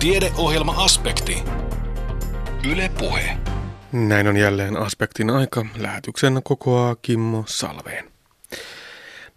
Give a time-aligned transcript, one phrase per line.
[0.00, 1.42] Tiedeohjelma-aspekti.
[2.72, 3.36] Yle Puhe.
[3.92, 5.66] Näin on jälleen aspektin aika.
[5.76, 8.10] Lähetyksen kokoaa Kimmo Salveen.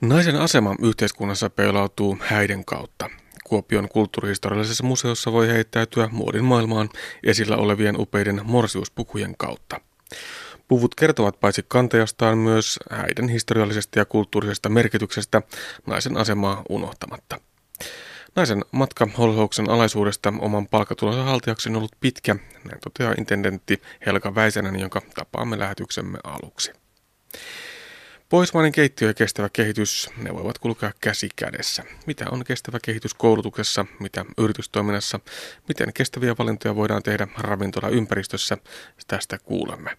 [0.02, 3.10] Naisen asema yhteiskunnassa peilautuu häiden kautta.
[3.44, 6.90] Kuopion kulttuurihistoriallisessa museossa voi heittäytyä muodin maailmaan
[7.24, 9.82] esillä olevien upeiden morsiuspukujen kautta.
[10.68, 15.42] Puvut kertovat paitsi kantajastaan myös häiden historiallisesta ja kulttuurisesta merkityksestä
[15.86, 17.40] naisen asemaa unohtamatta.
[18.36, 24.80] Naisen matka holhouksen alaisuudesta oman palkkatulonsa haltijaksi on ollut pitkä, näin toteaa intendentti Helka Väisänen,
[24.80, 26.72] jonka tapaamme lähetyksemme aluksi.
[28.30, 31.84] Pohjoismainen keittiö ja kestävä kehitys, ne voivat kulkea käsi kädessä.
[32.06, 35.20] Mitä on kestävä kehitys koulutuksessa, mitä yritystoiminnassa,
[35.68, 38.58] miten kestäviä valintoja voidaan tehdä ravintola-ympäristössä,
[39.08, 39.98] tästä kuulemme.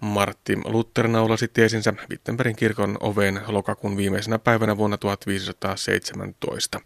[0.00, 6.80] Martti Luther naulasi tiesinsä Wittenbergin kirkon oveen lokakuun viimeisenä päivänä vuonna 1517.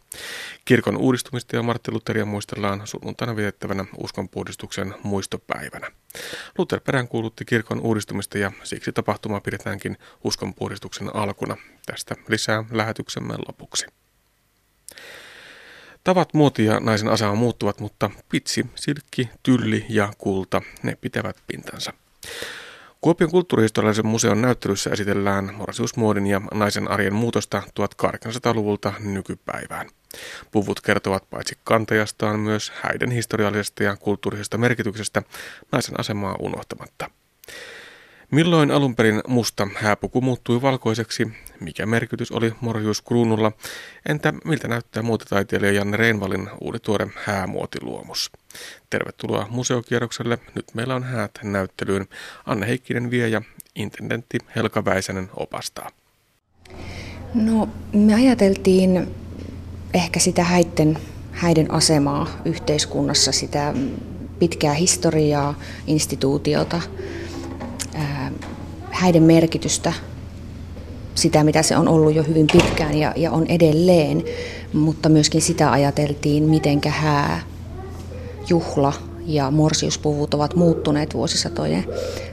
[0.65, 5.91] Kirkon uudistumista ja Martti Lutheria muistellaan sunnuntaina vietettävänä uskonpuhdistuksen muistopäivänä.
[6.59, 11.57] Luther peräänkuulutti kirkon uudistumista ja siksi tapahtuma pidetäänkin uskonpuhdistuksen alkuna.
[11.87, 13.87] Tästä lisää lähetyksemme lopuksi.
[16.05, 21.93] Tavat muoti ja naisen asema muuttuvat, mutta pitsi, silkki, tylli ja kulta, ne pitävät pintansa.
[23.03, 29.91] Kuopion kulttuurihistoriallisen museon näyttelyssä esitellään morsiusmuodin ja naisen arjen muutosta 1800-luvulta nykypäivään.
[30.51, 35.23] Puvut kertovat paitsi kantajastaan myös häiden historiallisesta ja kulttuurisesta merkityksestä
[35.73, 37.11] naisen asemaa unohtamatta.
[38.33, 41.29] Milloin alun perin musta hääpuku muuttui valkoiseksi?
[41.61, 43.53] Mikä merkitys oli Morjus Kruunulla?
[44.09, 48.31] Entä miltä näyttää muotitaiteilija Janne Reinvalin uuden tuore häämuotiluomus?
[48.91, 50.39] Tervetuloa museokierrokselle.
[50.55, 52.09] Nyt meillä on häät näyttelyyn.
[52.47, 53.43] Anne Heikkinen vie ja
[53.75, 55.91] intendentti Helka Väisänen opastaa.
[57.35, 59.15] No, me ajateltiin
[59.95, 60.99] ehkä sitä häitten,
[61.33, 63.75] häiden asemaa yhteiskunnassa, sitä
[64.39, 66.83] pitkää historiaa, instituutiota,
[68.91, 69.93] häiden merkitystä,
[71.15, 74.25] sitä mitä se on ollut jo hyvin pitkään ja, ja on edelleen,
[74.73, 77.41] mutta myöskin sitä ajateltiin, miten hää,
[78.49, 78.93] juhla
[79.27, 81.85] ja morsiuspuvut ovat muuttuneet vuosisatojen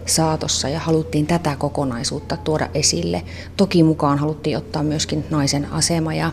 [0.06, 3.24] saatossa ja haluttiin tätä kokonaisuutta tuoda esille.
[3.58, 6.32] Toki mukaan haluttiin ottaa myöskin naisen asema ja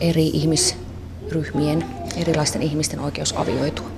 [0.00, 1.84] eri ihmisryhmien,
[2.16, 3.97] erilaisten ihmisten oikeus avioitua.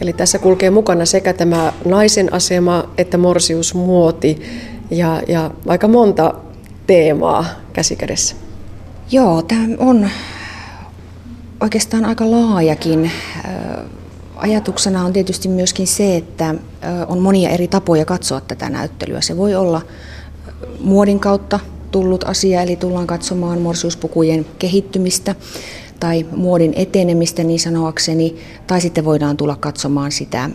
[0.00, 4.42] Eli tässä kulkee mukana sekä tämä naisen asema että morsiusmuoti
[4.90, 6.34] ja, ja aika monta
[6.86, 8.36] teemaa käsikädessä.
[9.10, 10.10] Joo, tämä on
[11.60, 13.10] oikeastaan aika laajakin.
[14.36, 16.54] Ajatuksena on tietysti myöskin se, että
[17.08, 19.20] on monia eri tapoja katsoa tätä näyttelyä.
[19.20, 19.82] Se voi olla
[20.80, 25.34] muodin kautta tullut asia, eli tullaan katsomaan morsiuspukujen kehittymistä
[26.04, 30.50] tai muodin etenemistä niin sanoakseni, tai sitten voidaan tulla katsomaan sitä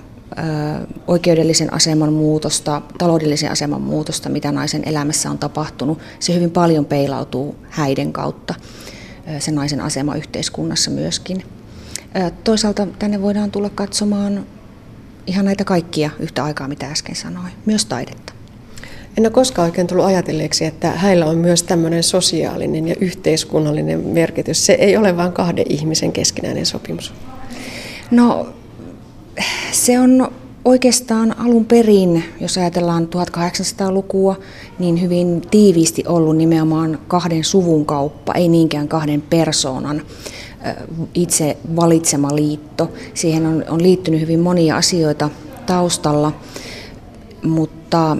[1.08, 6.00] oikeudellisen aseman muutosta, taloudellisen aseman muutosta, mitä naisen elämässä on tapahtunut.
[6.20, 8.54] Se hyvin paljon peilautuu häiden kautta,
[9.40, 11.44] se naisen asema yhteiskunnassa myöskin.
[12.44, 14.46] Toisaalta tänne voidaan tulla katsomaan
[15.28, 18.34] ihan näitä kaikkia yhtä aikaa, mitä äsken sanoin, myös taidetta.
[19.19, 24.66] En ole koskaan oikein tullut ajatelleeksi, että häillä on myös tämmöinen sosiaalinen ja yhteiskunnallinen merkitys.
[24.66, 27.13] Se ei ole vain kahden ihmisen keskinäinen sopimus.
[28.12, 28.47] No,
[29.72, 30.31] se on
[30.66, 34.35] oikeastaan alun perin, jos ajatellaan 1800-lukua,
[34.79, 40.02] niin hyvin tiiviisti ollut nimenomaan kahden suvun kauppa, ei niinkään kahden persoonan
[41.13, 42.91] itse valitsema liitto.
[43.13, 45.29] Siihen on, on liittynyt hyvin monia asioita
[45.66, 46.31] taustalla,
[47.44, 48.18] mutta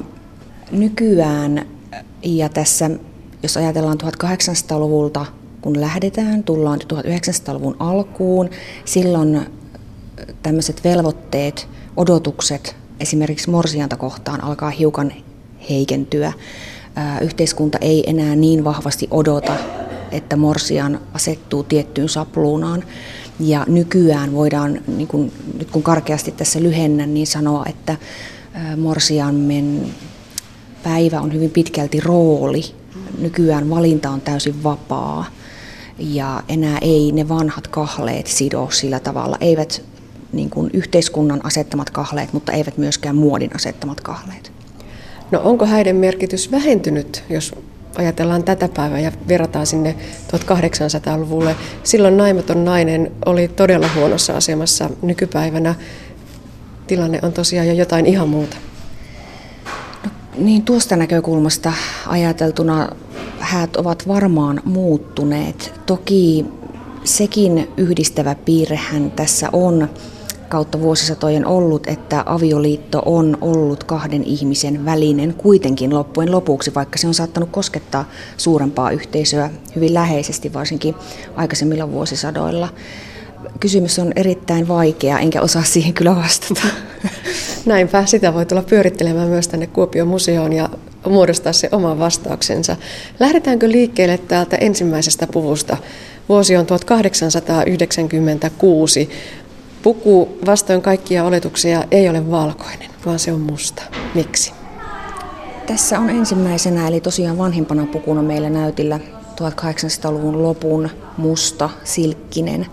[0.72, 1.66] nykyään
[2.24, 2.90] ja tässä,
[3.44, 5.25] jos ajatellaan 1800-luvulta,
[5.62, 8.50] kun lähdetään, tullaan 1900-luvun alkuun,
[8.85, 9.40] silloin
[10.44, 15.13] tämmöiset velvoitteet, odotukset esimerkiksi morsianta kohtaan alkaa hiukan
[15.69, 16.34] heikentyä.
[17.22, 19.56] Yhteiskunta ei enää niin vahvasti odota,
[20.12, 22.84] että morsian asettuu tiettyyn sapluunaan.
[23.40, 27.98] Ja nykyään voidaan, niin kun, nyt kun karkeasti tässä lyhennän, niin sanoa, että
[28.77, 29.81] morsiamen
[30.83, 32.61] päivä on hyvin pitkälti rooli.
[33.19, 35.25] Nykyään valinta on täysin vapaa
[35.99, 39.37] ja enää ei ne vanhat kahleet sido sillä tavalla.
[39.41, 39.81] Eivät
[40.33, 44.51] niin kuin yhteiskunnan asettamat kahleet, mutta eivät myöskään muodin asettamat kahleet.
[45.31, 47.55] No onko häiden merkitys vähentynyt, jos
[47.95, 49.95] ajatellaan tätä päivää ja verrataan sinne
[50.27, 51.55] 1800-luvulle?
[51.83, 54.89] Silloin naimaton nainen oli todella huonossa asemassa.
[55.01, 55.75] Nykypäivänä
[56.87, 58.57] tilanne on tosiaan jo jotain ihan muuta.
[60.39, 61.74] Niin tuosta näkökulmasta
[62.07, 62.89] ajateltuna
[63.39, 65.74] häät ovat varmaan muuttuneet.
[65.86, 66.45] Toki
[67.03, 69.89] sekin yhdistävä piirrehän tässä on
[70.50, 77.07] kautta vuosisatojen ollut, että avioliitto on ollut kahden ihmisen välinen kuitenkin loppujen lopuksi, vaikka se
[77.07, 78.06] on saattanut koskettaa
[78.38, 80.95] suurempaa yhteisöä hyvin läheisesti, varsinkin
[81.36, 82.69] aikaisemmilla vuosisadoilla.
[83.60, 86.62] Kysymys on erittäin vaikea, enkä osaa siihen kyllä vastata.
[87.66, 90.69] Näinpä, sitä voi tulla pyörittelemään myös tänne Kuopion museoon ja
[91.10, 92.75] muodostaa se oman vastauksensa.
[93.19, 95.78] Lähdetäänkö liikkeelle täältä ensimmäisestä puvusta?
[96.30, 99.10] Vuosi on 1896.
[99.84, 103.84] Puku vastoin kaikkia oletuksia ei ole valkoinen, vaan se on musta.
[104.16, 104.54] Miksi?
[105.68, 109.00] Tässä on ensimmäisenä, eli tosiaan vanhimpana pukuna meillä näytillä
[109.36, 112.66] 1800-luvun lopun musta, silkkinen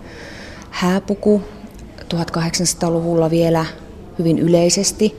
[0.77, 1.41] hääpuku.
[2.13, 3.65] 1800-luvulla vielä
[4.19, 5.15] hyvin yleisesti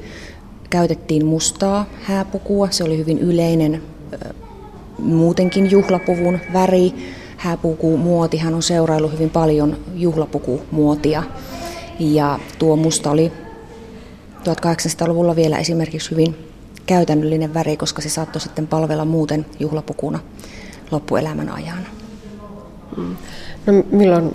[0.71, 2.69] käytettiin mustaa hääpukua.
[2.71, 3.83] Se oli hyvin yleinen
[4.99, 6.95] muutenkin juhlapuvun väri.
[7.37, 11.23] Hääpukumuotihan on seuraillut hyvin paljon juhlapukumuotia.
[11.99, 13.33] Ja tuo musta oli
[14.39, 16.37] 1800-luvulla vielä esimerkiksi hyvin
[16.87, 20.19] käytännöllinen väri, koska se saattoi sitten palvella muuten juhlapukuna
[20.91, 21.87] loppuelämän ajan.
[22.97, 23.17] Mm.
[23.67, 24.33] No, milloin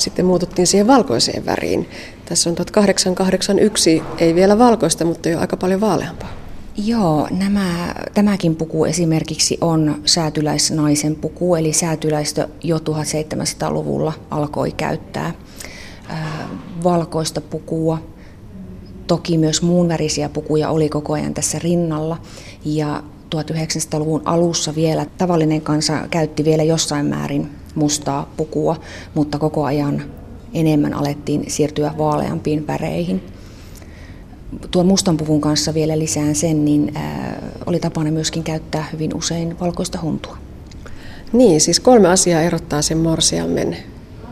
[0.00, 1.88] sitten muututtiin siihen valkoiseen väriin?
[2.24, 6.40] Tässä on 1881, ei vielä valkoista, mutta jo aika paljon vaaleampaa.
[6.76, 15.34] Joo, nämä, tämäkin puku esimerkiksi on säätyläisnaisen puku, eli säätyläistö jo 1700-luvulla alkoi käyttää
[16.84, 17.98] valkoista pukua.
[19.06, 22.18] Toki myös muunvärisiä pukuja oli koko ajan tässä rinnalla
[22.64, 23.02] ja
[23.36, 28.76] 1900-luvun alussa vielä tavallinen kansa käytti vielä jossain määrin mustaa pukua,
[29.14, 30.02] mutta koko ajan
[30.54, 33.22] enemmän alettiin siirtyä vaaleampiin väreihin.
[34.70, 36.94] Tuon mustan puvun kanssa vielä lisään sen, niin
[37.66, 40.36] oli tapana myöskin käyttää hyvin usein valkoista huntua.
[41.32, 43.76] Niin, siis kolme asiaa erottaa sen morsiammen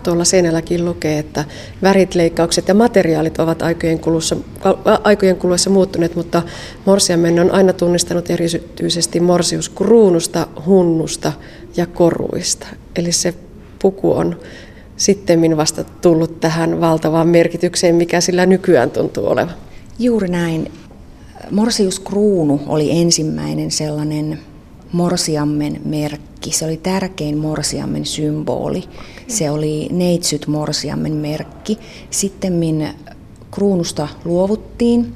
[0.09, 1.45] tuolla seinälläkin lukee, että
[1.83, 4.37] värit, leikkaukset ja materiaalit ovat aikojen kuluessa,
[5.05, 6.43] aikojen kuluessa muuttuneet, mutta
[6.87, 11.33] morsiamen on aina tunnistanut erityisesti morsiuskruunusta, hunnusta
[11.77, 12.67] ja koruista.
[12.97, 13.35] Eli se
[13.79, 14.41] puku on
[14.97, 19.55] sitten vasta tullut tähän valtavaan merkitykseen, mikä sillä nykyään tuntuu olevan.
[19.99, 20.73] Juuri näin.
[21.51, 24.39] Morsiuskruunu oli ensimmäinen sellainen
[24.93, 26.51] morsiammen merkki.
[26.51, 28.85] Se oli tärkein morsiammen symboli.
[29.27, 31.79] Se oli neitsyt morsiammen merkki.
[32.11, 32.61] Sitten
[33.51, 35.13] kruunusta luovuttiin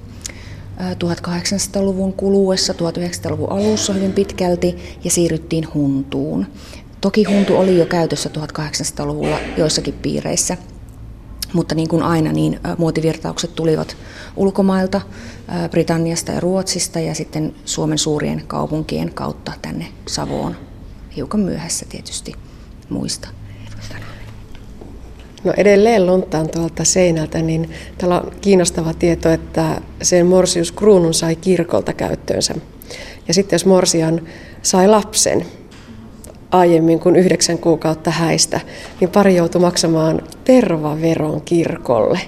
[0.80, 6.46] 1800-luvun kuluessa, 1900-luvun alussa hyvin pitkälti ja siirryttiin huntuun.
[7.00, 10.56] Toki huntu oli jo käytössä 1800-luvulla joissakin piireissä,
[11.52, 13.96] mutta niin kuin aina, niin muotivirtaukset tulivat
[14.36, 15.00] ulkomailta,
[15.70, 20.56] Britanniasta ja Ruotsista ja sitten Suomen suurien kaupunkien kautta tänne Savoon.
[21.16, 22.32] Hiukan myöhässä tietysti
[22.88, 23.28] muista.
[25.44, 31.36] No edelleen luntaan tuolta seinältä, niin täällä on kiinnostava tieto, että sen morsius kruunun sai
[31.36, 32.54] kirkolta käyttöönsä.
[33.28, 34.20] Ja sitten jos morsian
[34.62, 35.46] sai lapsen,
[36.52, 38.60] aiemmin kuin yhdeksän kuukautta häistä,
[39.00, 42.20] niin pari joutui maksamaan tervaveron kirkolle.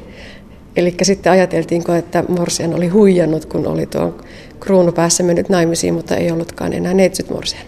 [0.76, 4.14] Eli sitten ajateltiinko, että Morsian oli huijannut, kun oli tuon
[4.60, 7.62] kruunu päässä mennyt naimisiin, mutta ei ollutkaan enää neitsyt Morsian.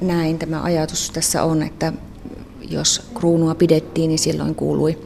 [0.00, 1.92] Näin tämä ajatus tässä on, että
[2.70, 4.98] jos kruunua pidettiin, niin silloin kuului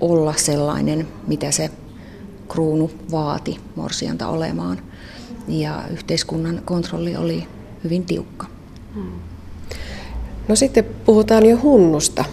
[0.00, 1.70] olla sellainen, mitä se
[2.48, 4.78] kruunu vaati morsianta olemaan.
[5.48, 7.46] Ja yhteiskunnan kontrolli oli
[7.84, 8.46] hyvin tiukka.
[8.94, 9.29] Hmm.
[10.50, 12.24] No sitten puhutaan jo hunnusta.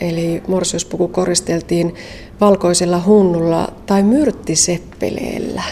[0.00, 1.94] Eli morsiuspuku koristeltiin
[2.40, 5.62] valkoisella hunnulla tai myrttiseppeleellä.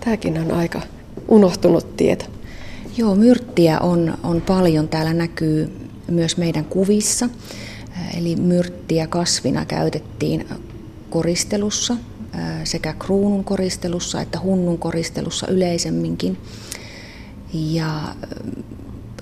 [0.00, 0.80] Tämäkin on aika
[1.28, 2.24] unohtunut tieto.
[2.96, 4.88] Joo, myrttiä on, on paljon.
[4.88, 5.72] Täällä näkyy
[6.08, 7.28] myös meidän kuvissa.
[8.18, 10.48] Eli myrttiä kasvina käytettiin
[11.10, 11.96] koristelussa,
[12.64, 16.36] sekä kruunun koristelussa että hunnun koristelussa yleisemminkin.
[17.52, 18.14] Ja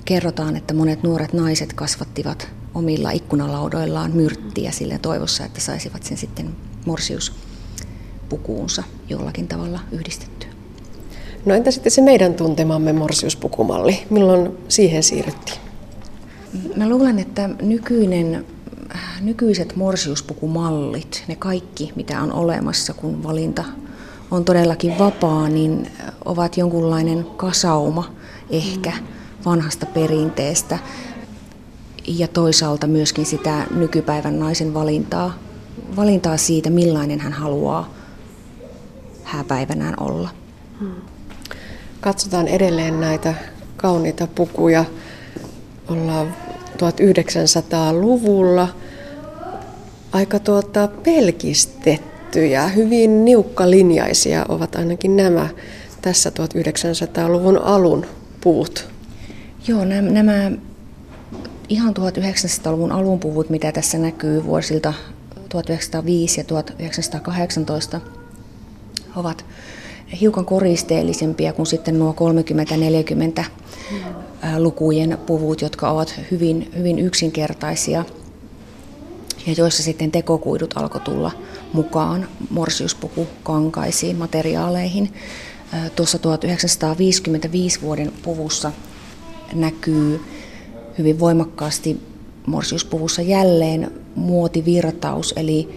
[0.09, 6.55] kerrotaan, että monet nuoret naiset kasvattivat omilla ikkunalaudoillaan myrttiä sille toivossa, että saisivat sen sitten
[6.85, 10.49] morsiuspukuunsa jollakin tavalla yhdistettyä.
[11.45, 13.99] No entä sitten se meidän tuntemamme morsiuspukumalli?
[14.09, 15.59] Milloin siihen siirryttiin?
[16.75, 18.45] Mä luulen, että nykyinen,
[19.21, 23.63] nykyiset morsiuspukumallit, ne kaikki mitä on olemassa, kun valinta
[24.31, 25.91] on todellakin vapaa, niin
[26.25, 28.11] ovat jonkunlainen kasauma
[28.49, 28.91] ehkä.
[28.91, 30.79] Mm vanhasta perinteestä
[32.07, 35.33] ja toisaalta myöskin sitä nykypäivän naisen valintaa,
[35.95, 37.93] valintaa siitä, millainen hän haluaa
[39.23, 40.29] hääpäivänään olla.
[42.01, 43.33] Katsotaan edelleen näitä
[43.77, 44.85] kauniita pukuja.
[45.87, 46.35] Ollaan
[46.73, 48.67] 1900-luvulla.
[50.11, 55.49] aika tuota pelkistettyjä, hyvin niukkalinjaisia ovat ainakin nämä
[56.01, 58.05] tässä 1900-luvun alun
[58.41, 58.98] puut.
[59.69, 60.51] Joo, nämä, nämä
[61.69, 64.93] ihan 1900-luvun alun puvut, mitä tässä näkyy vuosilta
[65.49, 68.01] 1905 ja 1918,
[69.15, 69.45] ovat
[70.21, 72.15] hiukan koristeellisempia kuin sitten nuo
[73.41, 73.43] 30-40
[74.57, 78.05] lukujen puvut, jotka ovat hyvin, hyvin yksinkertaisia
[79.47, 81.31] ja joissa sitten tekokuidut alkoi tulla
[81.73, 85.13] mukaan morsiuspuku kankaisiin materiaaleihin.
[85.95, 88.71] Tuossa 1955 vuoden puvussa
[89.53, 90.21] näkyy
[90.97, 91.99] hyvin voimakkaasti
[92.47, 95.69] morsiuspuvussa jälleen muotivirtaus, eli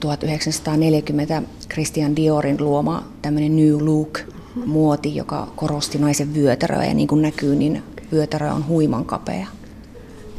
[0.00, 1.42] 1940
[1.72, 7.82] Christian Diorin luoma tämmöinen New Look-muoti, joka korosti naisen vyötäröä ja niin kuin näkyy, niin
[8.12, 9.46] vyötärö on huiman kapea.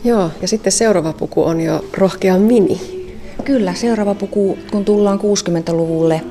[0.04, 2.82] Joo, ja sitten seuraava puku on jo rohkea mini.
[3.46, 6.22] Kyllä, seuraava puku, kun tullaan 60-luvulle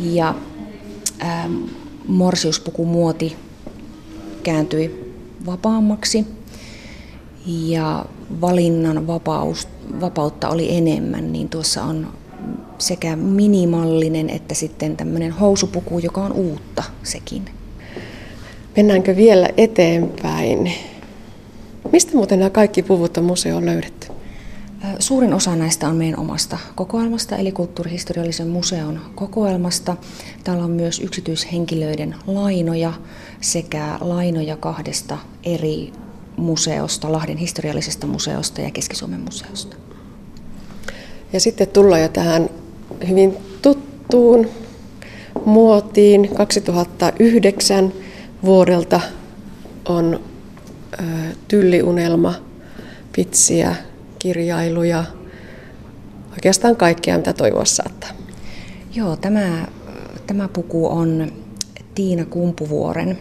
[0.00, 0.34] ja
[1.22, 1.54] ähm,
[2.06, 3.36] morsiuspukumuoti
[4.42, 5.07] kääntyi
[5.48, 6.26] vapaammaksi
[7.46, 8.04] ja
[8.40, 9.68] valinnan vapaus,
[10.00, 12.12] vapautta oli enemmän, niin tuossa on
[12.78, 17.44] sekä minimallinen että sitten tämmöinen housupuku, joka on uutta sekin.
[18.76, 20.72] Mennäänkö vielä eteenpäin?
[21.92, 24.07] Mistä muuten nämä kaikki puvut on museoon löydetty?
[24.98, 29.96] Suurin osa näistä on meidän omasta kokoelmasta, eli kulttuurihistoriallisen museon kokoelmasta.
[30.44, 32.92] Täällä on myös yksityishenkilöiden lainoja
[33.40, 35.92] sekä lainoja kahdesta eri
[36.36, 39.76] museosta, Lahden historiallisesta museosta ja Keski-Suomen museosta.
[41.32, 42.50] Ja sitten tullaan jo tähän
[43.08, 44.48] hyvin tuttuun
[45.44, 47.92] muotiin 2009
[48.44, 49.00] vuodelta
[49.88, 50.20] on
[51.48, 52.34] tylliunelma,
[53.12, 53.76] pitsiä,
[54.18, 55.04] kirjailuja,
[56.32, 58.10] oikeastaan kaikkea mitä toivoa saattaa.
[58.94, 59.66] Joo, tämä,
[60.26, 61.32] tämä puku on
[61.94, 63.18] Tiina Kumpuvuoren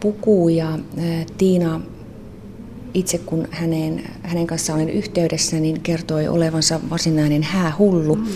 [0.00, 0.78] puku ja
[1.38, 1.80] Tiina
[2.94, 8.14] itse kun hänen, hänen kanssaan olen yhteydessä, niin kertoi olevansa varsinainen häähullu.
[8.14, 8.26] Mm.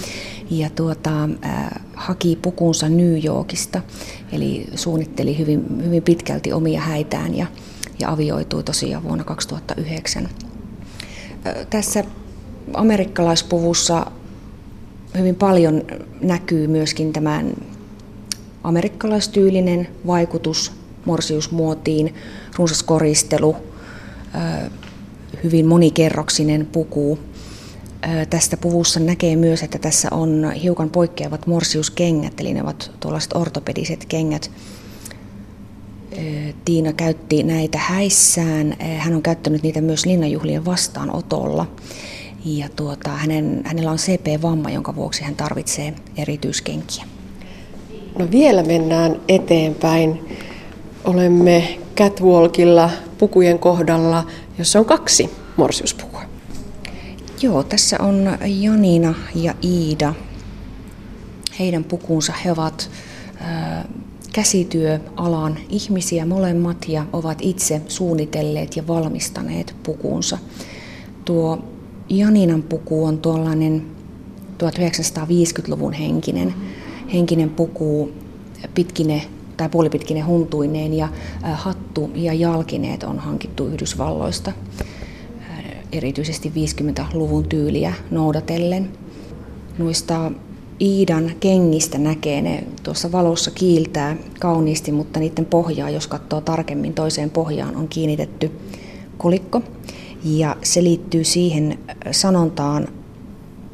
[0.50, 3.82] Ja tuota, äh, haki pukunsa New Yorkista,
[4.32, 7.46] eli suunnitteli hyvin, hyvin pitkälti omia häitään ja,
[7.98, 10.28] ja avioitui tosiaan vuonna 2009.
[11.70, 12.04] Tässä
[12.74, 14.06] amerikkalaispuvussa
[15.18, 15.82] hyvin paljon
[16.20, 17.54] näkyy myöskin tämän
[18.64, 20.72] amerikkalaistyylinen vaikutus
[21.04, 22.14] morsiusmuotiin,
[22.56, 23.56] runsas koristelu,
[25.44, 27.18] hyvin monikerroksinen puku.
[28.30, 34.04] Tästä puvussa näkee myös, että tässä on hiukan poikkeavat morsiuskengät, eli ne ovat tuollaiset ortopediset
[34.04, 34.50] kengät.
[36.64, 38.76] Tiina käytti näitä häissään.
[38.98, 41.66] Hän on käyttänyt niitä myös linnanjuhlien vastaanotolla.
[42.44, 47.04] Ja tuota, hänen, hänellä on CP-vamma, jonka vuoksi hän tarvitsee erityiskenkiä.
[48.18, 50.36] No vielä mennään eteenpäin.
[51.04, 54.26] Olemme catwalkilla pukujen kohdalla,
[54.58, 56.22] jossa on kaksi morsiuspukua.
[57.42, 60.14] Joo, tässä on Janina ja Iida.
[61.58, 62.90] Heidän pukunsa he ovat
[63.40, 63.84] äh,
[64.36, 70.38] käsityöalan ihmisiä molemmat ja ovat itse suunnitelleet ja valmistaneet pukunsa.
[71.24, 71.58] Tuo
[72.08, 73.86] Janinan puku on tuollainen
[74.62, 76.54] 1950-luvun henkinen,
[77.12, 78.12] henkinen puku
[78.74, 79.22] pitkine
[79.56, 81.08] tai puolipitkinen huntuineen ja
[81.42, 84.52] hattu ja jalkineet on hankittu Yhdysvalloista
[85.92, 88.90] erityisesti 50-luvun tyyliä noudatellen.
[89.78, 90.32] Noista
[90.80, 97.30] Iidan kengistä näkee ne tuossa valossa kiiltää kauniisti, mutta niiden pohjaa, jos katsoo tarkemmin toiseen
[97.30, 98.50] pohjaan, on kiinnitetty
[99.18, 99.62] kolikko.
[100.24, 101.78] Ja se liittyy siihen
[102.10, 102.88] sanontaan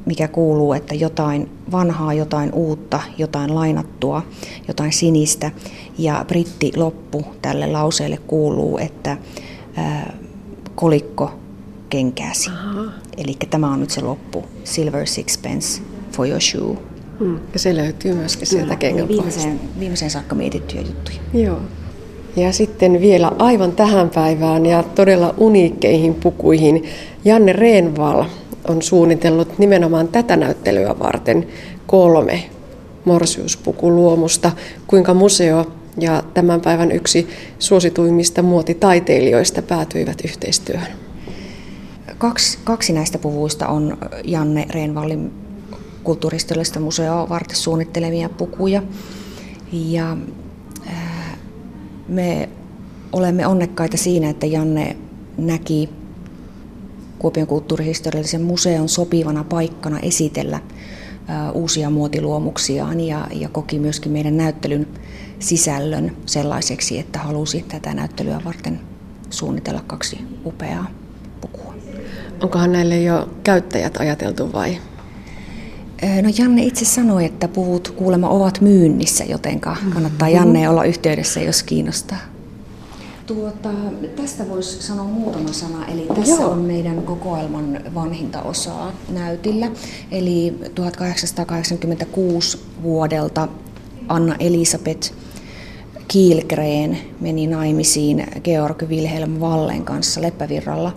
[0.07, 4.23] mikä kuuluu, että jotain vanhaa, jotain uutta, jotain lainattua,
[4.69, 5.51] jotain sinistä.
[5.99, 9.17] Ja britti loppu tälle lauseelle kuuluu, että
[9.77, 10.17] ää,
[10.75, 11.31] kolikko
[11.89, 12.51] kenkääsi.
[13.17, 14.45] Eli tämä on nyt se loppu.
[14.65, 15.83] Silver sixpence
[16.13, 16.92] for your shoe.
[17.23, 17.39] Hmm.
[17.53, 21.19] Ja se löytyy myöskin sieltä kengän viimeiseen, viimeiseen saakka mietittyjä juttuja.
[21.35, 21.61] Joo.
[22.37, 26.85] Ja sitten vielä aivan tähän päivään ja todella uniikkeihin pukuihin
[27.25, 28.25] Janne Reenval
[28.69, 31.47] on suunnitellut nimenomaan tätä näyttelyä varten
[31.87, 32.45] kolme
[33.05, 34.53] morsiuspukuluomusta,
[34.87, 35.67] kuinka museo
[35.99, 40.93] ja tämän päivän yksi suosituimmista muotitaiteilijoista päätyivät yhteistyöhön.
[42.19, 45.42] Kaksi, kaksi näistä puvuista on Janne Reenvallin
[46.05, 48.83] kulttuuristollisesta museoa varten suunnittelemia pukuja.
[49.73, 50.17] Ja
[52.09, 52.49] me
[53.13, 54.97] olemme onnekkaita siinä, että Janne
[55.39, 55.89] näki
[57.19, 60.61] Kuopion kulttuurihistoriallisen museon sopivana paikkana esitellä
[61.55, 64.87] uusia muotiluomuksiaan ja, ja koki myöskin meidän näyttelyn
[65.39, 68.81] sisällön sellaiseksi, että halusi tätä näyttelyä varten
[69.31, 70.87] suunnitella kaksi upeaa
[71.41, 71.75] pukua.
[72.43, 74.77] Onkohan näille jo käyttäjät ajateltu vai?
[76.03, 81.63] No Janne itse sanoi, että puvut kuulemma ovat myynnissä, joten kannattaa Janne olla yhteydessä, jos
[81.63, 82.19] kiinnostaa.
[83.27, 83.69] Tuota,
[84.17, 85.87] tästä voisi sanoa muutama sana.
[85.87, 86.51] Eli tässä Joo.
[86.51, 89.71] on meidän kokoelman vanhinta osaa näytillä.
[90.11, 93.49] Eli 1886 vuodelta
[94.09, 95.13] Anna Elisabeth
[96.09, 100.97] Kielgren meni naimisiin Georg Wilhelm Wallen kanssa Leppävirralla.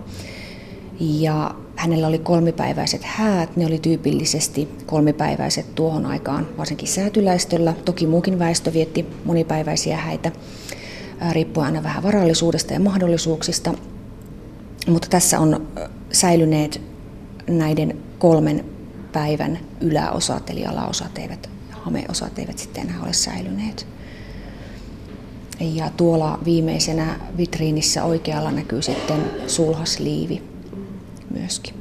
[1.00, 7.74] Ja hänellä oli kolmipäiväiset häät, ne oli tyypillisesti kolmipäiväiset tuohon aikaan, varsinkin säätyläistöllä.
[7.84, 10.32] Toki muukin väestö vietti monipäiväisiä häitä,
[11.32, 13.74] riippuen aina vähän varallisuudesta ja mahdollisuuksista.
[14.86, 15.66] Mutta tässä on
[16.12, 16.80] säilyneet
[17.48, 18.64] näiden kolmen
[19.12, 23.86] päivän yläosat, eli alaosat eivät, hameosat eivät sitten enää ole säilyneet.
[25.60, 30.55] Ja tuolla viimeisenä vitriinissä oikealla näkyy sitten sulhasliivi
[31.30, 31.74] myöskin.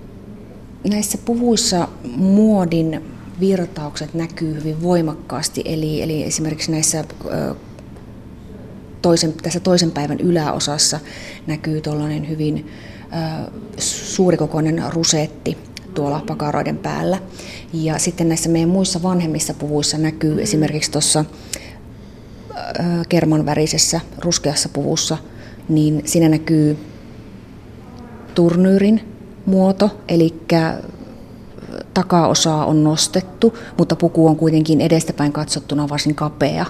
[0.90, 1.88] Näissä puvuissa
[2.18, 3.02] muodin
[3.40, 7.04] virtaukset näkyy hyvin voimakkaasti, eli, eli esimerkiksi näissä
[9.02, 11.00] toisen, tässä toisen päivän yläosassa
[11.48, 12.68] näkyy tuollainen hyvin
[13.78, 15.58] suurikokoinen rusetti
[15.94, 17.20] tuolla pakaroiden päällä.
[17.74, 21.26] Ja sitten näissä meidän muissa vanhemmissa puvuissa näkyy esimerkiksi tuossa
[23.10, 25.18] kerman värisessä ruskeassa puvussa,
[25.70, 26.78] niin siinä näkyy
[28.36, 29.15] turnyyrin
[29.46, 30.34] muoto, eli
[31.94, 36.66] takaosaa on nostettu, mutta puku on kuitenkin edestäpäin katsottuna varsin kapea.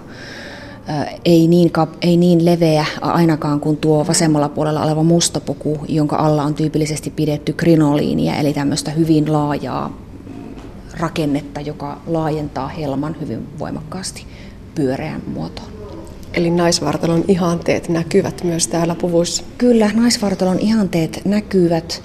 [1.25, 6.43] Ei niin, ei niin leveä ainakaan kuin tuo vasemmalla puolella oleva musta puku, jonka alla
[6.43, 9.97] on tyypillisesti pidetty krinoliinia, eli tämmöistä hyvin laajaa
[10.99, 14.25] rakennetta, joka laajentaa helman hyvin voimakkaasti
[14.75, 15.67] pyöreän muotoon.
[16.33, 19.43] Eli naisvartalon ihanteet näkyvät myös täällä puvuissa?
[19.57, 22.01] Kyllä, naisvartalon ihanteet näkyvät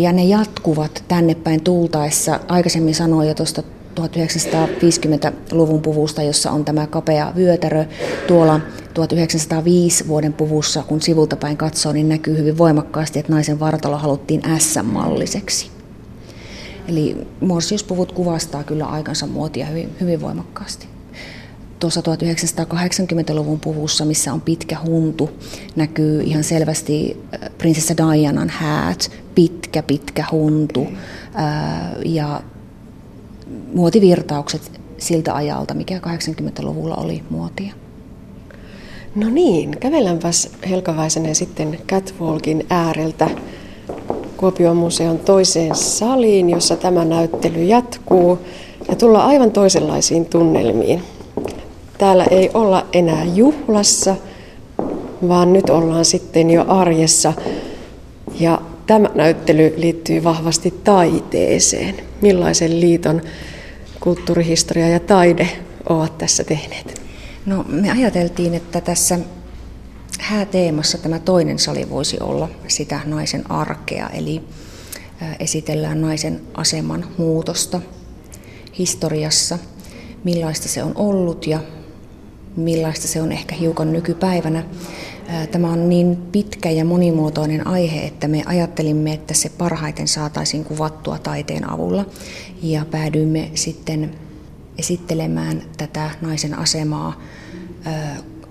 [0.00, 2.40] ja ne jatkuvat tänne päin tultaessa.
[2.48, 3.62] Aikaisemmin sanoin jo tuosta
[4.00, 7.84] 1950-luvun puvusta, jossa on tämä kapea vyötärö.
[8.26, 8.60] Tuolla
[8.94, 14.42] 1905 vuoden puvussa, kun sivulta päin katsoo, niin näkyy hyvin voimakkaasti, että naisen vartalo haluttiin
[14.58, 15.70] S-malliseksi.
[16.88, 20.89] Eli morsiuspuvut kuvastaa kyllä aikansa muotia hyvin, hyvin voimakkaasti
[21.80, 25.30] tuossa 1980-luvun puvussa, missä on pitkä huntu,
[25.76, 32.42] näkyy ihan selvästi äh, prinsessa Dianan häät, pitkä pitkä huntu äh, ja
[33.74, 37.74] muotivirtaukset siltä ajalta, mikä 80-luvulla oli muotia.
[39.14, 43.30] No niin, kävelläänpäs Helka Väisänen sitten Catwalkin ääreltä
[44.36, 48.38] Kuopion museon toiseen saliin, jossa tämä näyttely jatkuu
[48.88, 51.02] ja tullaan aivan toisenlaisiin tunnelmiin.
[52.00, 54.16] Täällä ei olla enää juhlassa,
[55.28, 57.32] vaan nyt ollaan sitten jo arjessa.
[58.40, 61.94] Ja tämä näyttely liittyy vahvasti taiteeseen.
[62.20, 63.22] Millaisen liiton
[64.00, 65.48] kulttuurihistoria ja taide
[65.88, 67.00] ovat tässä tehneet?
[67.46, 69.18] No, me ajateltiin, että tässä
[70.20, 74.42] hääteemassa tämä toinen sali voisi olla sitä naisen arkea, eli
[75.38, 77.80] esitellään naisen aseman muutosta
[78.78, 79.58] historiassa,
[80.24, 81.60] millaista se on ollut ja
[82.56, 84.64] millaista se on ehkä hiukan nykypäivänä.
[85.50, 91.18] Tämä on niin pitkä ja monimuotoinen aihe, että me ajattelimme, että se parhaiten saataisiin kuvattua
[91.18, 92.06] taiteen avulla.
[92.62, 94.10] Ja päädyimme sitten
[94.78, 97.20] esittelemään tätä naisen asemaa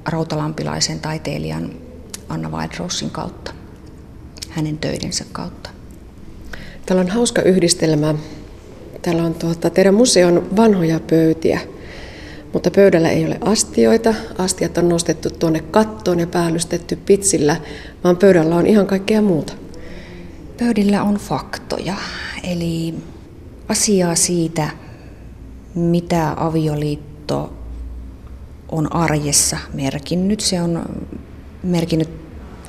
[0.05, 1.71] rautalampilaisen taiteilijan
[2.29, 3.51] Anna Wildrosin kautta,
[4.49, 5.69] hänen töidensä kautta.
[6.85, 8.15] Täällä on hauska yhdistelmä.
[9.01, 11.59] Täällä on tuota, teidän museon vanhoja pöytiä–
[12.53, 14.13] mutta pöydällä ei ole astioita.
[14.37, 17.55] Astiat on nostettu tuonne kattoon ja päällystetty pitsillä,
[18.03, 19.53] vaan pöydällä on ihan kaikkea muuta.
[20.59, 21.95] Pöydillä on faktoja,
[22.43, 22.95] eli
[23.69, 24.69] asiaa siitä,
[25.75, 27.53] mitä avioliitto
[28.69, 30.39] on arjessa merkinnyt.
[30.39, 30.85] Se on
[31.63, 32.09] merkinnyt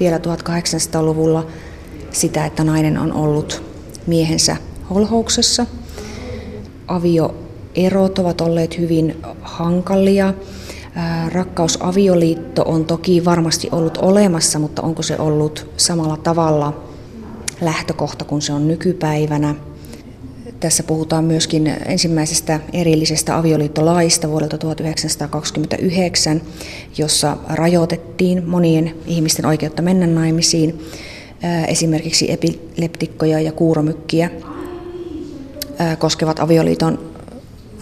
[0.01, 1.47] vielä 1800-luvulla
[2.11, 3.63] sitä, että nainen on ollut
[4.07, 4.57] miehensä
[4.91, 5.67] holhouksessa.
[6.89, 7.35] Avio
[7.75, 10.35] erot ovat olleet hyvin hankalia.
[11.33, 16.83] Rakkausavioliitto on toki varmasti ollut olemassa, mutta onko se ollut samalla tavalla
[17.61, 19.55] lähtökohta kuin se on nykypäivänä?
[20.61, 26.43] Tässä puhutaan myöskin ensimmäisestä erillisestä avioliittolaista vuodelta 1929,
[26.99, 30.81] jossa rajoitettiin monien ihmisten oikeutta mennä naimisiin.
[31.69, 34.31] esimerkiksi epileptikkoja ja kuuromykkiä
[35.99, 37.10] koskevat avioliiton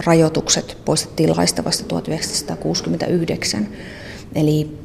[0.05, 3.67] rajoitukset poistettiin laista vasta 1969.
[4.35, 4.77] Eli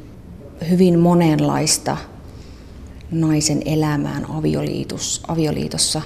[0.69, 1.97] hyvin monenlaista
[3.11, 6.01] naisen elämään avioliitos, avioliitossa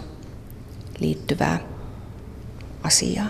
[1.00, 1.60] liittyvää
[2.84, 3.28] asiaa.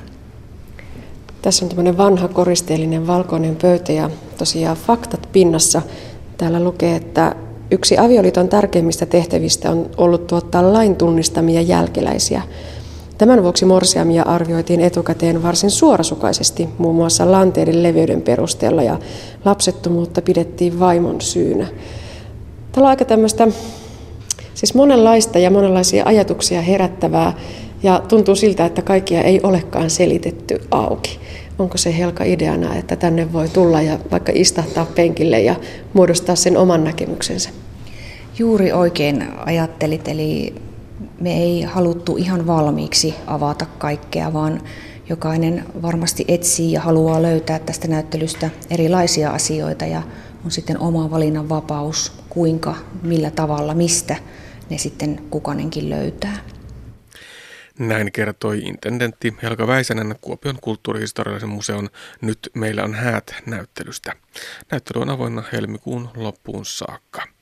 [1.41, 5.81] Tässä on tämmöinen vanha koristeellinen valkoinen pöytä ja tosiaan faktat pinnassa.
[6.37, 7.35] Täällä lukee, että
[7.71, 12.41] yksi avioliiton tärkeimmistä tehtävistä on ollut tuottaa lain tunnistamia jälkeläisiä.
[13.19, 18.99] Tämän vuoksi morsiamia arvioitiin etukäteen varsin suorasukaisesti, muun muassa lanteiden leveyden perusteella, ja
[19.45, 21.67] lapsettomuutta pidettiin vaimon syynä.
[22.71, 23.47] Täällä on aika tämmöistä,
[24.53, 27.33] siis monenlaista ja monenlaisia ajatuksia herättävää,
[27.83, 31.19] ja tuntuu siltä, että kaikkia ei olekaan selitetty auki.
[31.59, 35.55] Onko se Helka ideana, että tänne voi tulla ja vaikka istahtaa penkille ja
[35.93, 37.49] muodostaa sen oman näkemyksensä?
[38.37, 40.53] Juuri oikein ajattelit, eli
[41.19, 44.61] me ei haluttu ihan valmiiksi avata kaikkea, vaan
[45.09, 50.01] jokainen varmasti etsii ja haluaa löytää tästä näyttelystä erilaisia asioita ja
[50.45, 54.15] on sitten oma valinnan vapaus, kuinka, millä tavalla, mistä
[54.69, 56.37] ne sitten kukanenkin löytää.
[57.79, 61.89] Näin kertoi intendentti Helga Väisänen Kuopion kulttuurihistoriallisen museon
[62.21, 64.13] Nyt meillä on häät näyttelystä.
[64.71, 67.38] Näyttely on avoinna helmikuun loppuun saakka.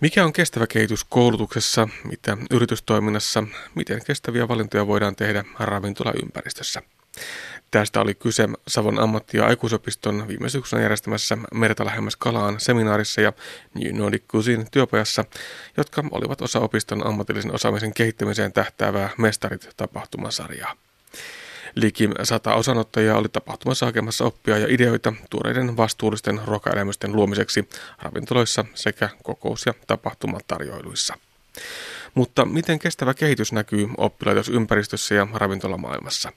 [0.00, 6.82] Mikä on kestävä kehitys koulutuksessa, mitä yritystoiminnassa, miten kestäviä valintoja voidaan tehdä ravintolaympäristössä?
[7.70, 13.32] Tästä oli kyse Savon ammatti- ja aikuisopiston viime syksynä järjestämässä Merta lähemmäs Kalaan seminaarissa ja
[13.74, 15.24] New Nordic Cuisine työpajassa,
[15.76, 20.76] jotka olivat osa opiston ammatillisen osaamisen kehittämiseen tähtäävää Mestarit-tapahtumasarjaa.
[21.74, 27.68] Liki sata osanottajaa oli tapahtumassa hakemassa oppia ja ideoita tuoreiden vastuullisten ruokaelämysten luomiseksi
[28.02, 31.14] ravintoloissa sekä kokous- ja tapahtumatarjoiluissa.
[32.14, 36.32] Mutta miten kestävä kehitys näkyy oppilaitosympäristössä ja ravintolamaailmassa?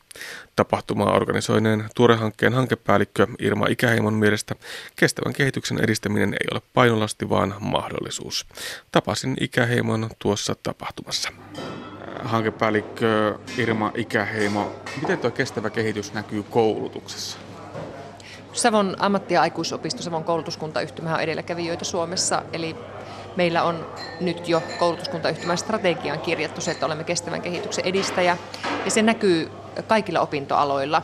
[0.56, 4.56] Tapahtumaa organisoineen tuorehankkeen hankepäällikkö Irma Ikäheimon mielestä
[4.96, 8.46] kestävän kehityksen edistäminen ei ole painolasti, vaan mahdollisuus.
[8.92, 11.30] Tapasin Ikäheimon tuossa tapahtumassa
[12.24, 14.72] hankepäällikkö Irma Ikäheimo.
[15.02, 17.38] Miten tuo kestävä kehitys näkyy koulutuksessa?
[18.54, 22.76] Savon ammatti- ja aikuisopisto, Savon koulutuskuntayhtymä on edelläkävijöitä Suomessa, eli
[23.36, 23.88] meillä on
[24.22, 28.38] nyt jo koulutuskuntayhtymän strategiaan kirjattu se, että olemme kestävän kehityksen edistäjä,
[28.86, 29.52] ja se näkyy
[29.88, 31.02] kaikilla opintoaloilla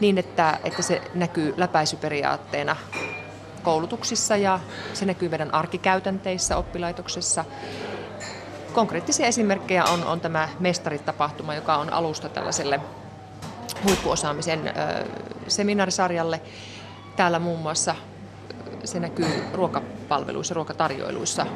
[0.00, 2.76] niin, että, että se näkyy läpäisyperiaatteena
[3.62, 4.60] koulutuksissa ja
[4.94, 7.44] se näkyy meidän arkikäytänteissä oppilaitoksessa
[8.72, 12.80] konkreettisia esimerkkejä on, on tämä mestaritapahtuma, joka on alusta tällaiselle
[13.84, 14.72] huippuosaamisen ö,
[15.48, 16.40] seminaarisarjalle.
[17.16, 17.94] Täällä muun muassa
[18.84, 21.46] se näkyy ruokapalveluissa, ruokatarjoiluissa.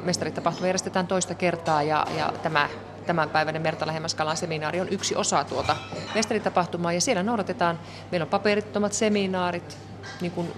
[0.00, 2.68] Mestaritapahtuma järjestetään toista kertaa ja, ja tämä
[3.06, 5.76] tämänpäiväinen Merta Lähemmäskalan seminaari on yksi osa tuota
[6.14, 7.78] mestaritapahtumaa ja siellä noudatetaan,
[8.10, 9.78] meillä on paperittomat seminaarit,
[10.20, 10.52] niin kuin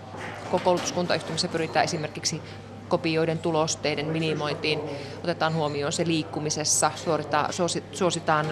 [0.65, 2.43] koulutuskuntayhtymässä pyritään esimerkiksi
[2.89, 4.81] kopioiden tulosteiden minimointiin
[5.25, 7.53] otetaan huomioon se liikkumisessa, suoritaan,
[7.93, 8.47] suositaan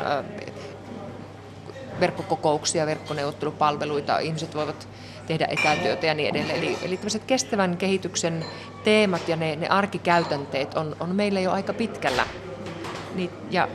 [2.00, 4.88] verkkokokouksia, verkkoneuvottelupalveluita, ihmiset voivat
[5.26, 6.58] tehdä etätyötä ja niin edelleen.
[6.58, 8.44] Eli, eli tämmöiset kestävän kehityksen
[8.84, 12.26] teemat ja ne, ne arkikäytänteet on, on meillä jo aika pitkällä.
[13.14, 13.68] Niin, ja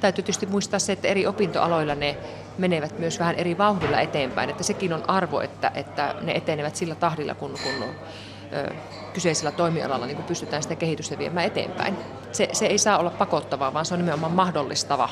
[0.00, 2.16] täytyy tietysti muistaa se, että eri opintoaloilla ne
[2.58, 4.50] menevät myös vähän eri vauhdilla eteenpäin.
[4.50, 7.88] Että sekin on arvo, että, että ne etenevät sillä tahdilla, kun, kun
[9.16, 11.96] kyseisellä toimialalla niin pystytään sitä kehitystä viemään eteenpäin.
[12.32, 15.08] Se, se ei saa olla pakottavaa, vaan se on nimenomaan mahdollistava.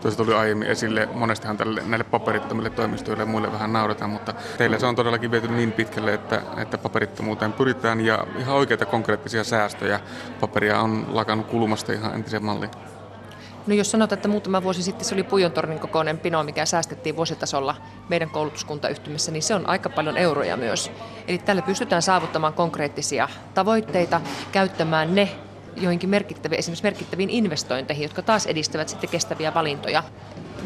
[0.00, 4.78] Tuossa tuli aiemmin esille, monestihan tälle, näille paperittomille toimistoille ja muille vähän nauretaan, mutta teille
[4.78, 10.00] se on todellakin viety niin pitkälle, että, että paperittomuuteen pyritään ja ihan oikeita konkreettisia säästöjä.
[10.40, 12.70] Paperia on lakannut kulumasta ihan entiseen malliin.
[13.66, 17.76] No jos sanotaan, että muutama vuosi sitten se oli Pujontornin kokoinen pino, mikä säästettiin vuositasolla
[18.08, 20.90] meidän koulutuskuntayhtymässä, niin se on aika paljon euroja myös.
[21.28, 24.20] Eli tällä pystytään saavuttamaan konkreettisia tavoitteita,
[24.52, 25.28] käyttämään ne
[25.76, 30.02] joihinkin merkittäviin, esimerkiksi merkittäviin investointeihin, jotka taas edistävät sitten kestäviä valintoja.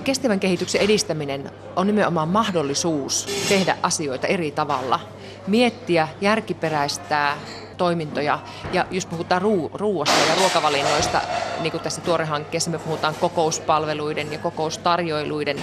[0.04, 5.00] Kestävän kehityksen edistäminen on nimenomaan mahdollisuus tehdä asioita eri tavalla,
[5.46, 7.37] miettiä, järkiperäistää,
[7.78, 8.38] toimintoja.
[8.72, 11.20] Ja jos puhutaan ruu- ruuasta ja ruokavalinnoista,
[11.60, 15.62] niin kuin tässä tuorehankkeessa me puhutaan kokouspalveluiden ja kokoustarjoiluiden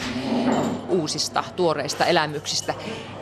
[0.89, 2.73] uusista, tuoreista elämyksistä,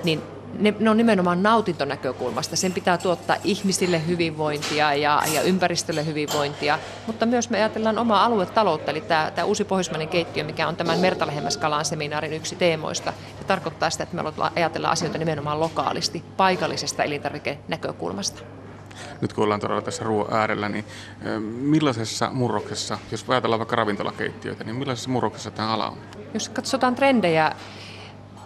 [0.04, 0.22] niin
[0.60, 2.56] ne, ne on nimenomaan nautintonäkökulmasta.
[2.56, 8.92] Sen pitää tuottaa ihmisille hyvinvointia ja, ja ympäristölle hyvinvointia, mutta myös me ajatellaan omaa aluetaloutta,
[8.92, 13.14] eli tämä, tämä uusi pohjoismainen keittiö, mikä on tämän Mertalehemmäskalan seminaarin yksi teemoista.
[13.40, 14.24] Se tarkoittaa sitä, että me
[14.56, 18.42] ajatellaan asioita nimenomaan lokaalisti, paikallisesta elintarvikenäkökulmasta.
[19.22, 20.86] Nyt kun ollaan todella tässä ruoan äärellä, niin
[21.42, 25.98] millaisessa murroksessa, jos ajatellaan vaikka ravintolakeittiöitä, niin millaisessa murroksessa tämä ala on?
[26.34, 27.52] Jos katsotaan trendejä,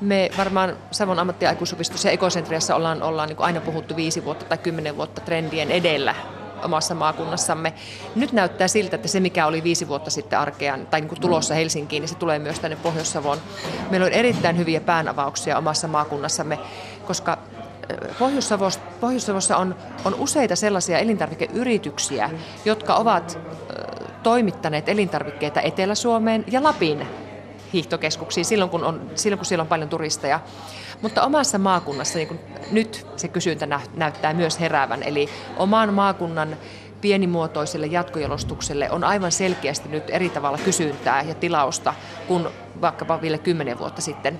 [0.01, 4.97] me varmaan Savon ammattiaikuisopistossa ja ekocentriassa ollaan, ollaan niin aina puhuttu viisi vuotta tai kymmenen
[4.97, 6.15] vuotta trendien edellä
[6.63, 7.73] omassa maakunnassamme.
[8.15, 11.53] Nyt näyttää siltä, että se mikä oli viisi vuotta sitten arkea tai niin kuin tulossa
[11.53, 13.37] Helsinkiin, niin se tulee myös tänne Pohjois-Savoon.
[13.91, 16.59] Meillä on erittäin hyviä päänavauksia omassa maakunnassamme,
[17.05, 17.37] koska
[18.19, 22.29] Pohjois-Savossa, Pohjois-Savossa on, on useita sellaisia elintarvikeyrityksiä,
[22.65, 23.39] jotka ovat
[24.23, 27.07] toimittaneet elintarvikkeita Etelä-Suomeen ja Lapin
[27.73, 30.39] hiihtokeskuksiin silloin, kun, on, silloin, kun siellä on paljon turisteja.
[31.01, 32.39] Mutta omassa maakunnassa niin
[32.71, 36.57] nyt se kysyntä näyttää myös heräävän, eli oman maakunnan
[37.01, 41.93] pienimuotoiselle jatkojalostukselle on aivan selkeästi nyt eri tavalla kysyntää ja tilausta
[42.27, 42.47] kuin
[42.81, 44.39] vaikkapa vielä kymmenen vuotta sitten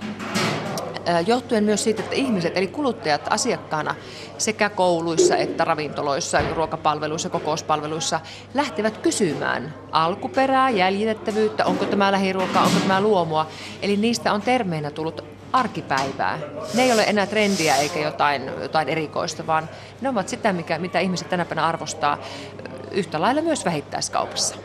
[1.28, 3.96] johtuen myös siitä, että ihmiset eli kuluttajat asiakkaana
[4.38, 8.20] sekä kouluissa että ravintoloissa, ruokapalveluissa, kokouspalveluissa
[8.54, 13.48] lähtevät kysymään alkuperää, jäljitettävyyttä, onko tämä lähiruokaa, onko tämä luomua.
[13.82, 16.40] Eli niistä on termeinä tullut arkipäivää.
[16.74, 19.70] Ne ei ole enää trendiä eikä jotain, jotain erikoista, vaan
[20.02, 22.18] ne ovat sitä, mikä, mitä ihmiset tänä päivänä arvostaa
[22.92, 24.56] yhtä lailla myös vähittäiskaupassa.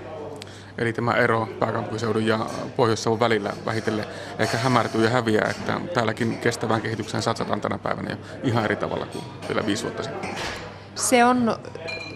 [0.79, 4.05] Eli tämä ero pääkaupunkiseudun ja Pohjois-Savon välillä vähitellen
[4.39, 9.07] ehkä hämärtyy ja häviää, että täälläkin kestävään kehitykseen satsataan tänä päivänä jo ihan eri tavalla
[9.07, 10.31] kuin vielä viisi vuotta sitten.
[10.95, 11.57] Se on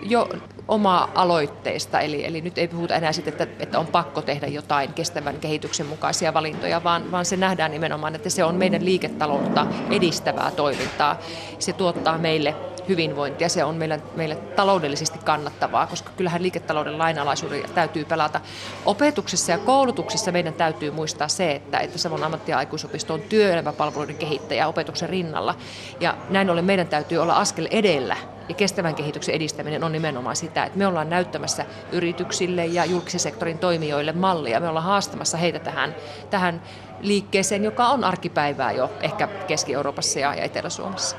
[0.03, 0.29] jo
[0.69, 4.93] oma aloitteista, eli, eli nyt ei puhuta enää siitä, että, että on pakko tehdä jotain
[4.93, 10.51] kestävän kehityksen mukaisia valintoja, vaan, vaan se nähdään nimenomaan, että se on meidän liiketaloutta edistävää
[10.51, 11.19] toimintaa.
[11.59, 12.55] Se tuottaa meille
[12.89, 13.49] hyvinvointia.
[13.49, 18.41] Se on meille, meille taloudellisesti kannattavaa, koska kyllähän liiketalouden lainalaisuuden täytyy pelata.
[18.85, 24.17] Opetuksessa ja koulutuksessa meidän täytyy muistaa se, että, että Savon ammatti- ja aikuisopisto on työelämäpalveluiden
[24.17, 25.55] kehittäjä opetuksen rinnalla.
[26.01, 28.17] Ja näin ollen meidän täytyy olla askel edellä
[28.49, 33.59] ja kestävän kehityksen edistäminen on nimenomaan sitä, että me ollaan näyttämässä yrityksille ja julkisen sektorin
[33.59, 34.61] toimijoille mallia.
[34.61, 35.95] Me ollaan haastamassa heitä tähän,
[36.31, 36.63] tähän
[37.01, 41.17] liikkeeseen, joka on arkipäivää jo ehkä Keski-Euroopassa ja Etelä-Suomessa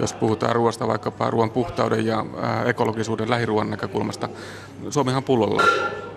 [0.00, 2.24] jos puhutaan ruoasta vaikkapa ruoan puhtauden ja
[2.66, 4.28] ekologisuuden lähiruoan näkökulmasta.
[4.90, 5.62] Suomihan pullolla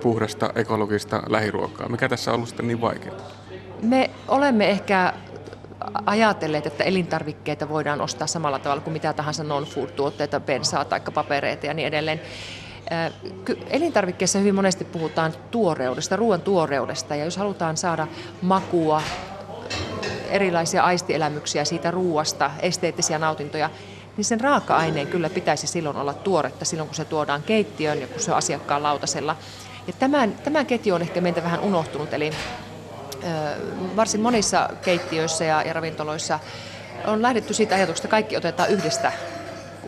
[0.02, 1.90] puhdasta ekologista lähiruokaa.
[1.90, 3.16] Mikä tässä on ollut sitten niin vaikeaa?
[3.82, 5.14] Me olemme ehkä
[6.06, 11.74] ajatelleet, että elintarvikkeita voidaan ostaa samalla tavalla kuin mitä tahansa non-food-tuotteita, bensaa tai papereita ja
[11.74, 12.22] niin edelleen.
[13.70, 18.08] Elintarvikkeissa hyvin monesti puhutaan tuoreudesta, ruoan tuoreudesta, ja jos halutaan saada
[18.42, 19.02] makua,
[20.30, 23.70] erilaisia aistielämyksiä siitä ruuasta, esteettisiä nautintoja,
[24.18, 28.20] niin sen raaka-aineen kyllä pitäisi silloin olla tuoretta silloin, kun se tuodaan keittiöön ja kun
[28.20, 29.36] se on asiakkaan lautasella.
[29.88, 32.32] Ja tämän, tämän ketju on ehkä meiltä vähän unohtunut, eli
[33.96, 36.40] varsin monissa keittiöissä ja, ja ravintoloissa
[37.08, 39.12] on lähdetty siitä ajatuksesta, että kaikki otetaan yhdestä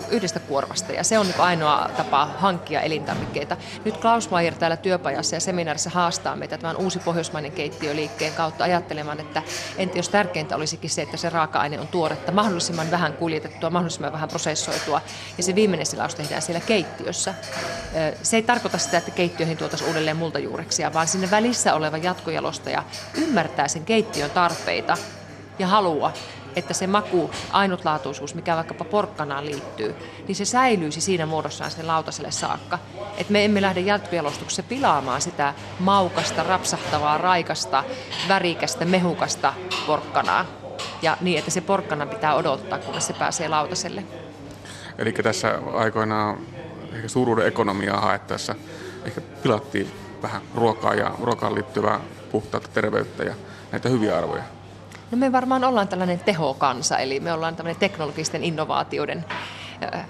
[0.10, 3.58] yhdestä kuormasta ja se on niin ainoa tapa hankkia elintarvikkeita.
[3.86, 9.20] Nyt Klaus Mayer täällä työpajassa ja seminaarissa haastaa meitä tämän uusi pohjoismainen keittiöliikkeen kautta ajattelemaan,
[9.20, 9.44] että
[9.78, 14.30] entä jos tärkeintä olisikin se, että se raaka-aine on tuoretta, mahdollisimman vähän kuljetettua, mahdollisimman vähän
[14.30, 15.02] prosessoitua
[15.38, 17.34] ja se viimeinen silaus tehdään siellä keittiössä.
[18.24, 22.84] Se ei tarkoita sitä, että keittiöihin tuotaisiin uudelleen multajuureksia, vaan sinne välissä oleva jatkojalostaja
[23.14, 24.98] ymmärtää sen keittiön tarpeita
[25.60, 26.14] ja halua
[26.56, 29.96] että se maku, ainutlaatuisuus, mikä vaikkapa porkkanaan liittyy,
[30.28, 32.80] niin se säilyisi siinä muodossaan sen lautaselle saakka.
[33.18, 37.84] Että me emme lähde jatkojalostuksessa pilaamaan sitä maukasta, rapsahtavaa, raikasta,
[38.28, 39.54] värikästä, mehukasta
[39.88, 40.46] porkkanaa.
[41.02, 44.04] Ja niin, että se porkkana pitää odottaa, kunnes se pääsee lautaselle.
[44.98, 46.38] Eli tässä aikoinaan
[46.94, 48.56] ehkä suuruuden ekonomiaa haettaessa
[49.06, 52.00] ehkä pilattiin vähän ruokaa ja ruokaan liittyvää
[52.32, 53.34] puhtautta, terveyttä ja
[53.72, 54.44] näitä hyviä arvoja.
[55.12, 59.26] No me varmaan ollaan tällainen tehokansa, eli me ollaan tämmöinen teknologisten innovaatioiden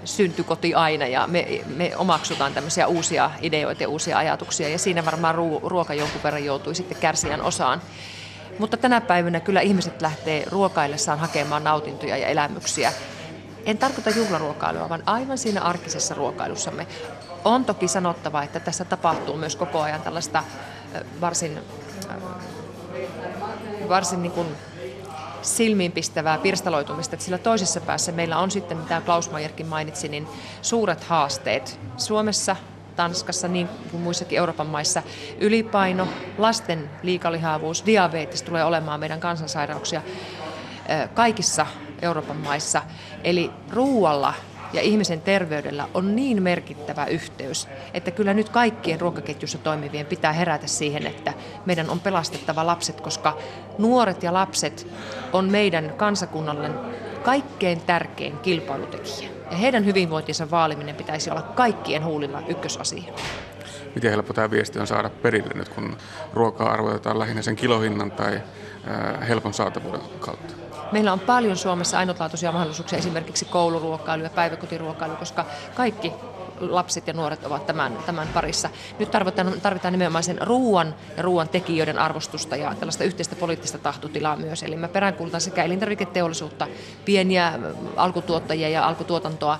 [0.04, 5.34] syntykoti aina ja me, me omaksutaan tämmöisiä uusia ideoita ja uusia ajatuksia ja siinä varmaan
[5.62, 7.82] ruoka jonkun verran joutui sitten kärsijän osaan.
[8.58, 12.92] Mutta tänä päivänä kyllä ihmiset lähtee ruokaillessaan hakemaan nautintoja ja elämyksiä.
[13.66, 16.86] En tarkoita juhlaruokailua, vaan aivan siinä arkisessa ruokailussamme.
[17.44, 20.44] On toki sanottava, että tässä tapahtuu myös koko ajan tällaista
[21.20, 21.58] varsin,
[23.88, 24.46] varsin niin kuin
[25.42, 30.28] silmiinpistävää pirstaloitumista, että sillä toisessa päässä meillä on sitten, mitä Klaus Mayerkin mainitsi, niin
[30.62, 31.80] suuret haasteet.
[31.96, 32.56] Suomessa,
[32.96, 35.02] Tanskassa, niin kuin muissakin Euroopan maissa,
[35.38, 40.02] ylipaino, lasten liikalihavuus, diabetes tulee olemaan meidän kansansairauksia
[41.14, 41.66] kaikissa
[42.02, 42.82] Euroopan maissa.
[43.24, 44.34] Eli ruualla
[44.72, 50.66] ja ihmisen terveydellä on niin merkittävä yhteys, että kyllä nyt kaikkien ruokaketjussa toimivien pitää herätä
[50.66, 51.32] siihen, että
[51.66, 53.38] meidän on pelastettava lapset, koska
[53.78, 54.86] nuoret ja lapset
[55.32, 56.70] on meidän kansakunnalle
[57.22, 59.28] kaikkein tärkein kilpailutekijä.
[59.50, 63.12] Ja heidän hyvinvointinsa vaaliminen pitäisi olla kaikkien huulilla ykkösasia.
[63.94, 65.96] Miten helppo tämä viesti on saada perille nyt, kun
[66.34, 68.40] ruokaa arvotetaan lähinnä sen kilohinnan tai
[69.28, 70.54] helpon saatavuuden kautta?
[70.92, 76.12] Meillä on paljon Suomessa ainutlaatuisia mahdollisuuksia esimerkiksi kouluruokailu ja päiväkotiruokailu, koska kaikki
[76.60, 78.70] lapset ja nuoret ovat tämän, tämän parissa.
[78.98, 84.36] Nyt tarvitaan, tarvitaan nimenomaan sen ruoan ja ruoan tekijöiden arvostusta ja tällaista yhteistä poliittista tahtotilaa
[84.36, 84.62] myös.
[84.62, 86.66] Eli mä peräänkuulutan sekä elintarviketeollisuutta,
[87.04, 87.58] pieniä
[87.96, 89.58] alkutuottajia ja alkutuotantoa,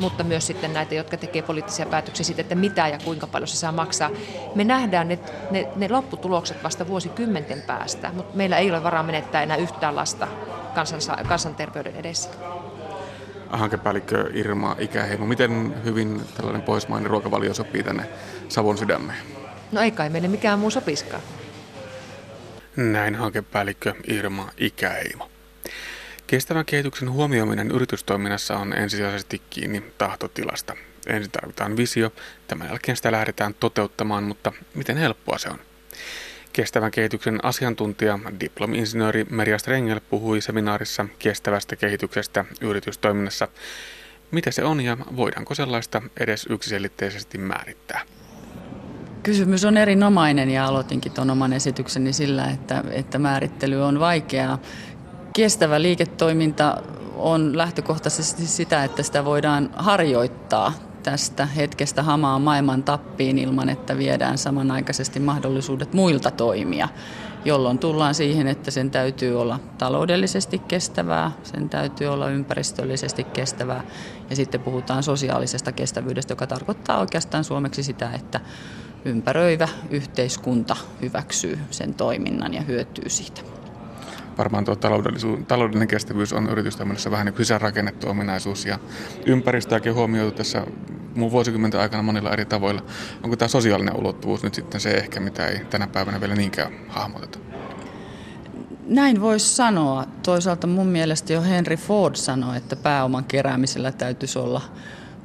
[0.00, 3.56] mutta myös sitten näitä, jotka tekee poliittisia päätöksiä siitä, että mitä ja kuinka paljon se
[3.56, 4.10] saa maksaa.
[4.54, 5.18] Me nähdään ne,
[5.50, 10.28] ne, ne lopputulokset vasta vuosikymmenten päästä, mutta meillä ei ole varaa menettää enää yhtään lasta
[10.74, 12.30] kansan, kansanterveyden edessä
[13.56, 15.26] hankepäällikkö Irma Ikäheimo.
[15.26, 18.06] Miten hyvin tällainen pohjoismainen ruokavalio sopii tänne
[18.48, 19.18] Savon sydämeen?
[19.72, 21.22] No ei kai meille mikään muu sopiskaan.
[22.76, 25.33] Näin hankepäällikkö Irma Ikäheimo.
[26.26, 30.76] Kestävän kehityksen huomioiminen yritystoiminnassa on ensisijaisesti kiinni tahtotilasta.
[31.06, 32.12] Ensin tarvitaan visio,
[32.48, 35.58] tämän jälkeen sitä lähdetään toteuttamaan, mutta miten helppoa se on?
[36.52, 43.48] Kestävän kehityksen asiantuntija, diplomi-insinööri Merja Strengel puhui seminaarissa kestävästä kehityksestä yritystoiminnassa.
[44.30, 48.00] Mitä se on ja voidaanko sellaista edes yksiselitteisesti määrittää?
[49.22, 54.58] Kysymys on erinomainen ja aloitinkin tuon oman esitykseni sillä, että, että määrittely on vaikeaa.
[55.36, 56.82] Kestävä liiketoiminta
[57.16, 64.38] on lähtökohtaisesti sitä, että sitä voidaan harjoittaa tästä hetkestä hamaa maailman tappiin ilman, että viedään
[64.38, 66.88] samanaikaisesti mahdollisuudet muilta toimia,
[67.44, 73.84] jolloin tullaan siihen, että sen täytyy olla taloudellisesti kestävää, sen täytyy olla ympäristöllisesti kestävää
[74.30, 78.40] ja sitten puhutaan sosiaalisesta kestävyydestä, joka tarkoittaa oikeastaan suomeksi sitä, että
[79.04, 83.53] ympäröivä yhteiskunta hyväksyy sen toiminnan ja hyötyy siitä
[84.38, 84.76] varmaan tuo
[85.48, 88.78] taloudellinen kestävyys on yritystoiminnassa vähän niin sisäänrakennettu ominaisuus ja
[89.26, 90.66] ympäristöäkin huomioitu tässä
[91.14, 92.82] muun vuosikymmenten aikana monilla eri tavoilla.
[93.22, 97.38] Onko tämä sosiaalinen ulottuvuus nyt sitten se ehkä, mitä ei tänä päivänä vielä niinkään hahmoteta?
[98.86, 100.04] Näin voisi sanoa.
[100.22, 104.60] Toisaalta mun mielestä jo Henry Ford sanoi, että pääoman keräämisellä täytyisi olla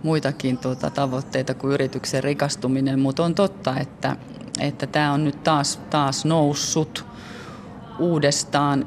[0.03, 4.15] muitakin tuota, tavoitteita kuin yrityksen rikastuminen, mutta on totta, että,
[4.59, 7.08] että tämä on nyt taas, taas noussut
[7.99, 8.85] uudestaan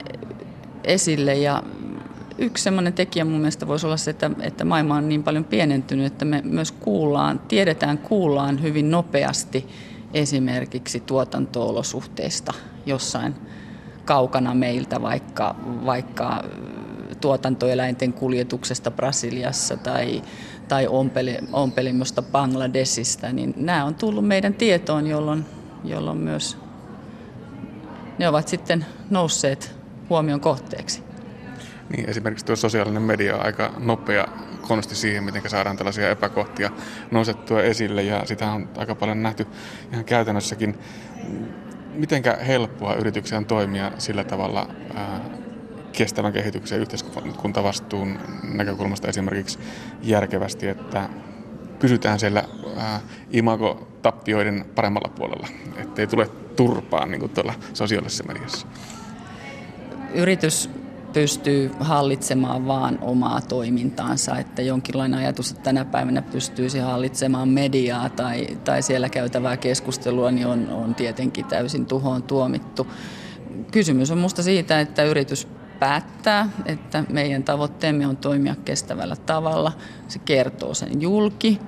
[0.85, 1.35] esille.
[1.35, 1.63] Ja
[2.39, 6.07] yksi sellainen tekijä mun mielestä voisi olla se, että, että maailma on niin paljon pienentynyt,
[6.07, 9.69] että me myös kuullaan, tiedetään, kuullaan hyvin nopeasti
[10.15, 12.53] esimerkiksi tuotantoolosuhteista
[12.87, 13.35] jossain
[14.05, 16.45] kaukana meiltä, vaikka, vaikka
[17.21, 20.23] tuotantoeläinten kuljetuksesta Brasiliassa tai,
[20.69, 25.45] tai ompeli, ompelimosta Bangladesista, niin nämä on tullut meidän tietoon, jolloin,
[25.85, 26.62] jolloin myös
[28.19, 29.77] ne ovat sitten nousseet
[30.11, 31.03] huomion kohteeksi.
[31.97, 34.29] Niin, esimerkiksi tuo sosiaalinen media on aika nopea
[34.61, 36.71] konsti siihen, miten saadaan tällaisia epäkohtia
[37.11, 39.47] nousettua esille ja sitä on aika paljon nähty
[39.93, 40.79] ihan käytännössäkin.
[41.95, 45.21] Mitenkä helppoa yrityksiä toimia sillä tavalla ää,
[45.93, 49.59] kestävän kehityksen ja yhteiskuntavastuun näkökulmasta esimerkiksi
[50.03, 51.09] järkevästi, että
[51.83, 52.45] pysytään siellä
[52.77, 58.67] ää, imago-tappioiden paremmalla puolella, ettei tule turpaan niin kuin tuolla sosiaalisessa mediassa.
[60.15, 60.71] Yritys
[61.13, 68.47] pystyy hallitsemaan vaan omaa toimintaansa, että jonkinlainen ajatus, että tänä päivänä pystyisi hallitsemaan mediaa tai,
[68.65, 72.87] tai siellä käytävää keskustelua, niin on, on tietenkin täysin tuhoon tuomittu.
[73.71, 79.73] Kysymys on minusta siitä, että yritys päättää, että meidän tavoitteemme on toimia kestävällä tavalla.
[80.09, 81.59] Se kertoo sen julki,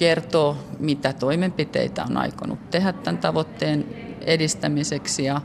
[0.00, 3.86] kertoo mitä toimenpiteitä on aikonut tehdä tämän tavoitteen
[4.20, 5.40] edistämiseksi ja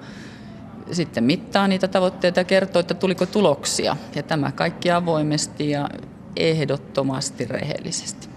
[0.91, 3.97] sitten mittaa niitä tavoitteita ja kertoo, että tuliko tuloksia.
[4.15, 5.89] Ja tämä kaikki avoimesti ja
[6.35, 8.29] ehdottomasti rehellisesti.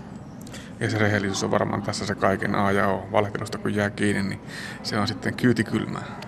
[0.81, 3.09] Ja se rehellisyys on varmaan tässä se kaiken A ja O.
[3.13, 4.41] Valehtelusta kun jää kiinni, niin
[4.83, 6.21] se on sitten kyyti kylmää.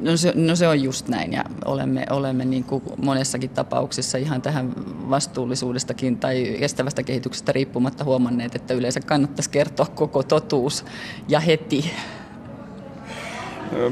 [0.00, 4.42] No se, no se on just näin ja olemme, olemme niin kuin monessakin tapauksessa ihan
[4.42, 4.72] tähän
[5.10, 10.84] vastuullisuudestakin tai kestävästä kehityksestä riippumatta huomanneet, että yleensä kannattaisi kertoa koko totuus
[11.28, 11.92] ja heti.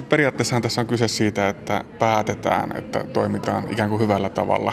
[0.09, 4.72] Periaatteessahan tässä on kyse siitä, että päätetään, että toimitaan ikään kuin hyvällä tavalla.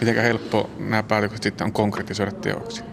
[0.00, 2.91] Miten helppo nämä päätökset sitten on konkretisoida teoksi?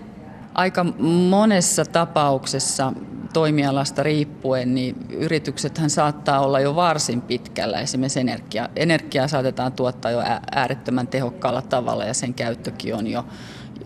[0.60, 0.84] Aika
[1.30, 2.94] monessa tapauksessa
[3.34, 7.80] toimialasta riippuen, niin yrityksethän saattaa olla jo varsin pitkällä.
[7.80, 13.26] Esimerkiksi energia, energiaa saatetaan tuottaa jo äärettömän tehokkaalla tavalla ja sen käyttökin on jo,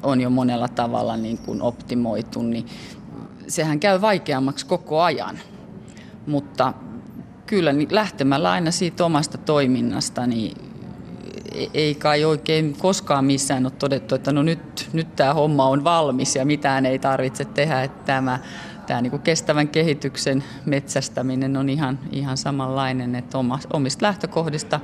[0.04, 2.66] on jo monella tavalla niin kuin optimoitu, niin
[3.48, 5.40] sehän käy vaikeammaksi koko ajan.
[6.28, 6.74] Mutta
[7.46, 10.73] kyllä niin lähtemällä aina siitä omasta toiminnasta, niin
[11.74, 16.36] ei kai oikein koskaan missään ole todettu, että no nyt, nyt tämä homma on valmis
[16.36, 18.40] ja mitään ei tarvitse tehdä, että tämä,
[18.88, 23.38] tämä niin kuin kestävän kehityksen metsästäminen on ihan, ihan samanlainen, että
[23.74, 24.80] omista lähtökohdista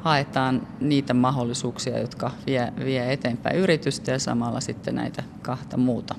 [0.00, 6.14] haetaan niitä mahdollisuuksia, jotka vie, vie eteenpäin yritystä ja samalla sitten näitä kahta muuta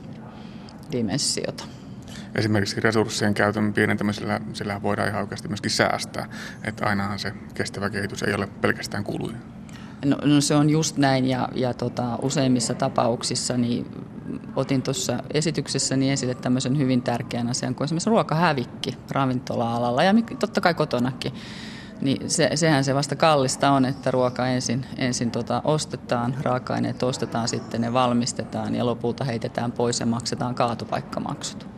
[0.92, 1.64] dimensiota.
[2.36, 6.26] Esimerkiksi resurssien käytön pienentämisellä sillä voidaan ihan oikeasti myöskin säästää,
[6.64, 9.38] että ainahan se kestävä kehitys ei ole pelkästään kuluja.
[10.06, 13.88] No, no se on just näin ja, ja tota, useimmissa tapauksissa niin
[14.56, 20.74] otin tuossa esityksessäni esille tämmöisen hyvin tärkeän asian kuin esimerkiksi ruokahävikki ravintola-alalla ja totta kai
[20.74, 21.34] kotonakin
[22.02, 27.48] niin se, sehän se vasta kallista on, että ruoka ensin, ensin tota ostetaan, raaka-aineet ostetaan,
[27.48, 31.73] sitten ne valmistetaan ja lopulta heitetään pois ja maksetaan kaatupaikkamaksut.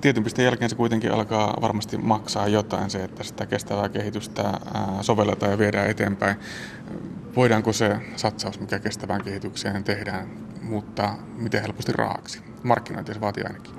[0.00, 4.60] Tietyn pisteen jälkeen se kuitenkin alkaa varmasti maksaa jotain se, että sitä kestävää kehitystä
[5.00, 6.36] sovelletaan ja viedään eteenpäin.
[7.36, 10.28] Voidaanko se satsaus, mikä kestävään kehitykseen tehdään,
[10.62, 12.40] muuttaa miten helposti rahaksi?
[12.62, 13.74] Markkinointi se vaatii ainakin.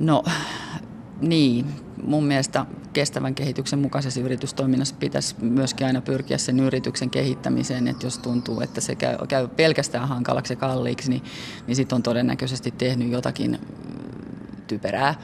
[0.00, 0.24] No
[1.20, 1.66] niin,
[2.06, 8.18] mun mielestä kestävän kehityksen mukaisessa yritystoiminnassa pitäisi myöskin aina pyrkiä sen yrityksen kehittämiseen, että jos
[8.18, 11.22] tuntuu, että se käy, käy pelkästään hankalaksi ja kalliiksi, niin,
[11.66, 13.58] niin sitten on todennäköisesti tehnyt jotakin
[14.66, 15.14] typerää.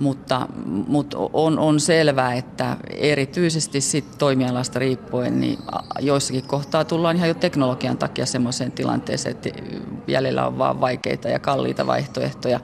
[0.00, 5.58] Mutta, mutta on, on selvää, että erityisesti sit toimialasta riippuen, niin
[6.00, 9.60] joissakin kohtaa tullaan ihan jo teknologian takia semmoiseen tilanteeseen, että
[10.06, 12.60] jäljellä on vain vaikeita ja kalliita vaihtoehtoja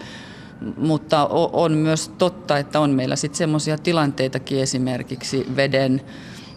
[0.77, 6.01] mutta on myös totta, että on meillä sitten semmoisia tilanteitakin esimerkiksi veden,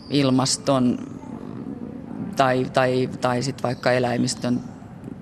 [0.09, 0.97] ilmaston
[2.35, 4.59] tai, tai, tai sitten vaikka eläimistön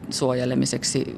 [0.10, 1.16] suojelemiseksi,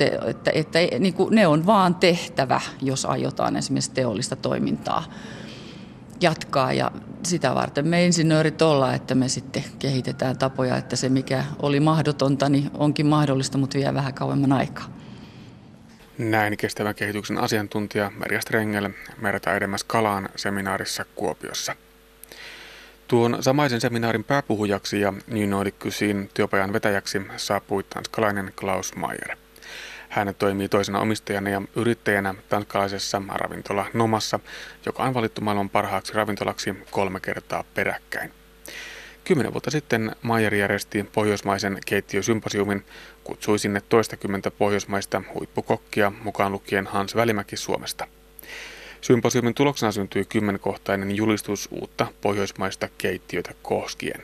[0.00, 5.04] te, että, että niin kuin ne on vaan tehtävä, jos aiotaan esimerkiksi teollista toimintaa
[6.20, 6.92] jatkaa ja
[7.22, 12.48] sitä varten me insinöörit ollaan, että me sitten kehitetään tapoja, että se mikä oli mahdotonta,
[12.48, 14.84] niin onkin mahdollista, mutta vie vähän kauemman aikaa.
[16.18, 18.88] Näin kestävän kehityksen asiantuntija Merja Strengel
[19.20, 21.76] Merta edemmäs Kalaan seminaarissa Kuopiossa.
[23.08, 29.36] Tuon samaisen seminaarin pääpuhujaksi ja New Nordic Cuisine työpajan vetäjäksi saapui tanskalainen Klaus Mayer.
[30.10, 34.40] Hän toimii toisena omistajana ja yrittäjänä tanskalaisessa ravintola Nomassa,
[34.86, 38.32] joka on valittu maailman parhaaksi ravintolaksi kolme kertaa peräkkäin.
[39.24, 42.84] Kymmenen vuotta sitten Maier järjesti pohjoismaisen keittiösymposiumin,
[43.24, 48.06] kutsui sinne toistakymmentä pohjoismaista huippukokkia, mukaan lukien Hans Välimäki Suomesta.
[49.00, 54.22] Symposiumin tuloksena syntyi kymmenkohtainen julistus uutta pohjoismaista keittiötä koskien.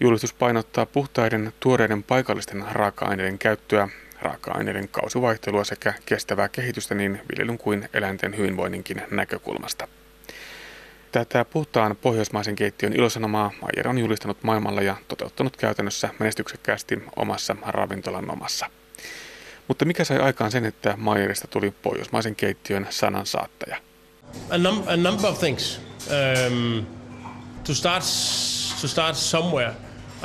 [0.00, 3.88] Julistus painottaa puhtaiden, tuoreiden paikallisten raaka-aineiden käyttöä,
[4.20, 9.88] raaka-aineiden kausivaihtelua sekä kestävää kehitystä niin viljelyn kuin eläinten hyvinvoinninkin näkökulmasta.
[11.12, 18.30] Tätä puhtaan pohjoismaisen keittiön ilosanomaa Maijer on julistanut maailmalla ja toteuttanut käytännössä menestyksekkäästi omassa ravintolan
[18.30, 18.70] omassa.
[19.68, 23.76] Mutta mikä sai aikaan sen, että Maijerista tuli pohjoismaisen keittiön sanan saattaja?
[24.50, 25.80] A, num- a number of things.
[26.48, 26.86] Um,
[27.64, 28.02] to, start,
[28.80, 29.72] to start somewhere,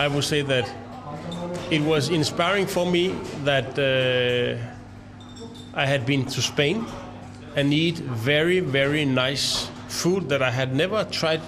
[0.06, 0.89] I would say that
[1.72, 3.10] it was inspiring for me
[3.44, 4.58] that uh,
[5.74, 6.86] I had been to Spain
[7.56, 11.42] and eat very, very nice food that I had never tried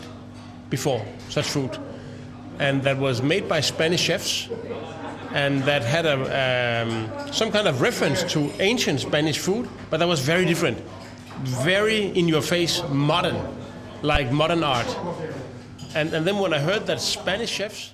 [0.69, 1.77] before, such food.
[2.59, 4.47] And that was made by Spanish chefs
[5.33, 10.07] and that had a, um, some kind of reference to ancient Spanish food, but that
[10.07, 10.77] was very different.
[11.43, 13.37] Very in your face, modern,
[14.01, 14.87] like modern art.
[15.95, 17.93] And, and then when I heard that Spanish chefs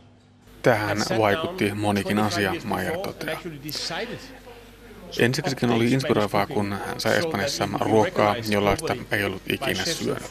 [0.62, 3.40] Tähän vaikutti monikin asia, Mayer toteaa.
[5.20, 10.24] Ensiksikin oli inspiroivaa, kun hän sai Espanjassa ruokaa, jollaista ei ollut ikinä syönyt.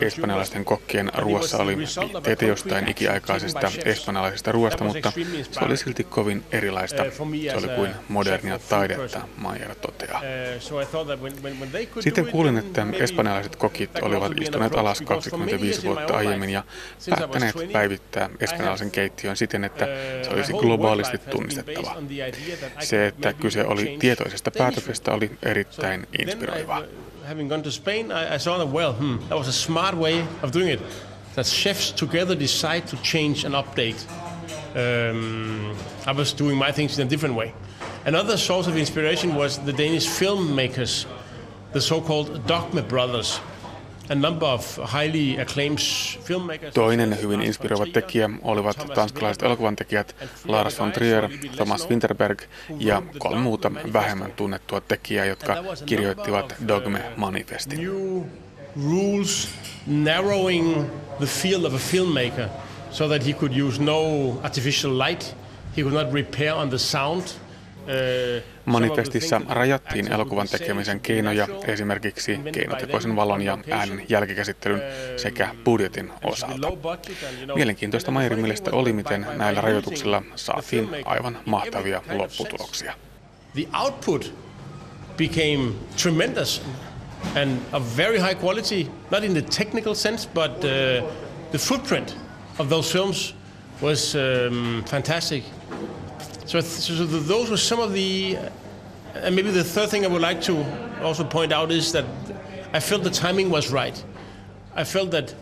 [0.00, 5.12] Espanjalaisten kokkien ruoassa oli viitteitä jostain ikiaikaisesta espanjalaisesta ruoasta, mutta
[5.50, 7.04] se oli silti kovin erilaista.
[7.50, 10.22] Se oli kuin modernia taidetta, Maier toteaa.
[12.00, 16.64] Sitten kuulin, että espanjalaiset kokit olivat istuneet alas 25 vuotta aiemmin ja
[17.10, 19.88] päättäneet päivittää espanjalaisen keittiön siten, että
[20.22, 21.96] se olisi globaalisti tunnistettava.
[22.78, 26.82] Se, että kyse oli oli tietoisesta päätöksestä oli erittäin inspiroivaa.
[27.28, 30.24] Having gone to Spain, I, I saw that well, hmm, that was a smart way
[30.42, 30.80] of doing it.
[31.36, 34.06] That chefs together decide to change and update.
[34.74, 35.76] Um,
[36.06, 37.52] I was doing my things in a different way.
[38.06, 41.06] Another source of inspiration was the Danish filmmakers,
[41.72, 43.40] the so-called Dogme Brothers.
[46.74, 52.42] Toinen hyvin inspiroiva tekijä olivat tanskalaiset elokuvantekijät Lars von Trier, Thomas Winterberg
[52.78, 55.56] ja kolme muuta vähemmän tunnettua tekijää, jotka
[55.86, 57.80] kirjoittivat Dogme-manifestin.
[58.76, 59.48] Rules
[59.86, 60.84] narrowing
[61.18, 62.48] the field of a filmmaker
[62.90, 64.00] so that he could use no
[64.42, 65.36] artificial light.
[65.76, 67.22] He could not repair on the sound.
[68.64, 74.82] Manifestissa rajattiin elokuvan tekemisen keinoja esimerkiksi keinotekoisen valon ja äänen jälkikäsittelyn
[75.16, 76.68] sekä budjetin osalta.
[77.54, 82.94] Mielenkiintoista Mayerin mielestä oli, miten näillä rajoituksilla saatiin aivan mahtavia lopputuloksia.
[83.54, 84.34] The output
[85.16, 85.72] became
[86.02, 86.62] tremendous
[87.36, 91.10] and of very high quality, not in the technical sense, but uh,
[91.50, 92.16] the footprint
[92.58, 93.34] of those films
[93.82, 95.44] was um, fantastic.
[96.50, 100.20] So, so those were some of the, uh, and maybe the third thing I would
[100.20, 100.66] like to
[101.00, 102.04] also point out is that
[102.72, 104.04] I felt the timing was right.
[104.74, 105.36] I felt that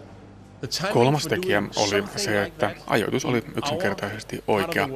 [0.92, 4.88] Kolmas tekijä oli se, että ajoitus oli yksinkertaisesti oikea.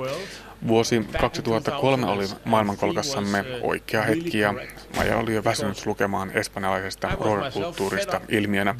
[0.68, 4.54] Vuosi 2003 oli maailmankolkassamme oikea hetki ja
[4.96, 8.74] Maja oli jo väsynyt lukemaan espanjalaisesta ruokakulttuurista ilmiönä,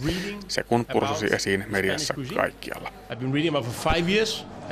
[0.49, 2.93] se kun pursusi esiin mediassa kaikkialla.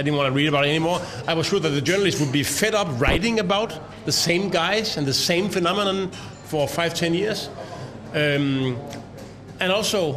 [0.01, 1.01] I didn't want to read about it anymore.
[1.29, 3.71] I was sure that the journalists would be fed up writing about
[4.05, 6.11] the same guys and the same phenomenon
[6.47, 7.51] for five, ten years.
[8.15, 8.77] Um,
[9.61, 10.17] and also,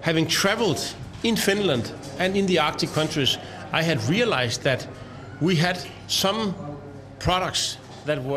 [0.00, 0.78] having traveled
[1.22, 3.38] in Finland and in the Arctic countries,
[3.72, 4.86] I had realized that
[5.42, 5.76] we had
[6.08, 6.54] some
[7.24, 7.78] products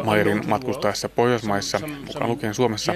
[0.03, 2.93] Mayerin matkustaessa Pohjoismaissa, mukaan lukien Suomessa,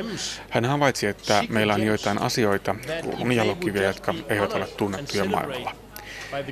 [0.49, 5.75] hän havaitsi, että meillä on joitain asioita, kruununjalokiviä, jotka eivät ole tunnettuja maailmalla.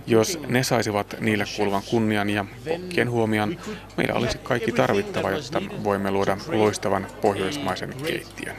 [0.07, 3.57] Jos ne saisivat niille kuuluvan kunnian ja kokkien huomion,
[3.97, 8.55] meillä olisi kaikki tarvittava, jotta voimme luoda loistavan pohjoismaisen keittiön.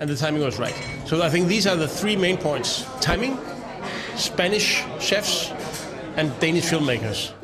[0.00, 0.76] And the timing was right.
[1.04, 2.86] So I think these are the three main points.
[3.00, 3.38] Timing,
[4.16, 5.52] Spanish chefs
[6.16, 7.43] and Danish filmmakers.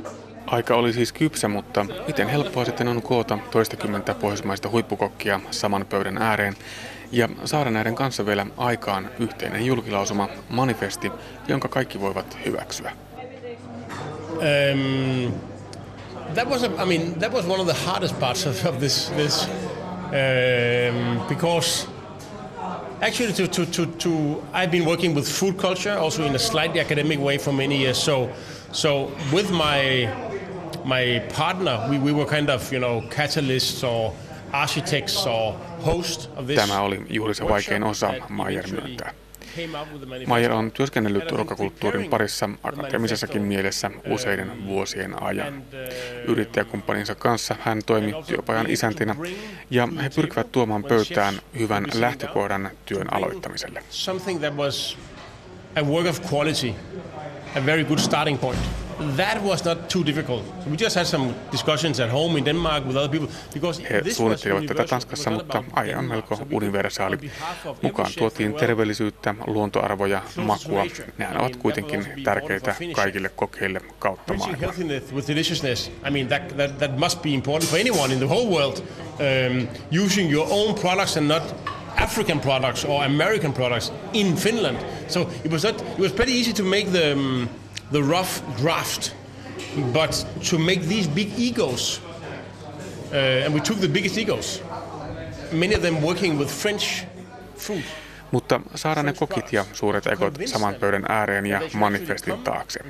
[0.50, 6.18] Aika oli siis kypsä, mutta miten helppoa sitten on koota toistakymmentä pohjoismaista huippukokkia saman pöydän
[6.18, 6.54] ääreen
[7.12, 11.12] ja saada näiden kanssa vielä aikaan yhteinen julkilausuma, manifesti,
[11.48, 12.92] jonka kaikki voivat hyväksyä.
[14.32, 15.32] Um,
[16.34, 19.12] that was, a, I mean, that was one of the hardest parts of, of this,
[19.16, 21.86] this um, because
[23.00, 26.80] actually to, to, to, to, I've been working with food culture also in a slightly
[26.80, 27.98] academic way for many years.
[27.98, 28.30] So,
[28.72, 30.08] so with my
[30.84, 34.12] my partner, we, we were kind of, you know, catalysts or
[34.52, 35.54] architects or
[35.84, 39.14] host of this Tämä oli juuri se vaikein osa, Mayer myöntää.
[40.26, 45.62] Mayer on työskennellyt ruokakulttuurin parissa akateemisessakin mielessä useiden vuosien ajan.
[46.24, 49.16] Yrittäjäkumppaninsa kanssa hän toimi työpajan isäntinä
[49.70, 53.82] ja he pyrkivät tuomaan pöytään hyvän lähtökohdan työn aloittamiselle.
[55.76, 56.74] A work of quality,
[57.56, 58.58] a very good starting point
[59.16, 60.44] that was not too difficult.
[60.64, 64.12] So we just had some discussions at home in Denmark with other people because He
[64.12, 67.18] suunnittelivat tätä Tanskassa, mutta aihe on melko universaali.
[67.82, 70.84] Mukaan tuotiin terveellisyyttä, luontoarvoja, makua.
[71.18, 74.70] Nämä ovat kuitenkin tärkeitä kaikille kokeille kautta maailman.
[76.06, 78.82] I mean, that, that, that must be important for anyone in the whole world.
[79.20, 79.68] Um,
[80.04, 81.42] using your own products and not
[81.96, 84.78] African products or American products in Finland.
[85.08, 87.48] So it was not, it was pretty easy to make the um,
[87.92, 89.14] the rough draft,
[89.92, 92.00] but to make these big egos,
[93.12, 94.62] uh, and we took the biggest egos,
[95.52, 97.04] many of them working with French
[97.56, 97.84] food.
[98.30, 102.80] Mutta saada ne kokit ja suuret ekot saman pöydän ääreen ja manifestin taakse.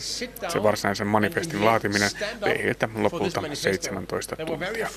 [0.49, 4.89] Se varsinaisen manifestin laatiminen vei heiltä lopulta 17 tuntia.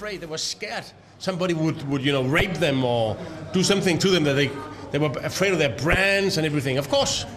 [1.19, 3.15] Somebody would, would, you know, rape them or
[3.53, 4.51] do something to them that they,
[4.91, 6.79] they were afraid of their brands and everything.
[6.79, 7.27] Of course.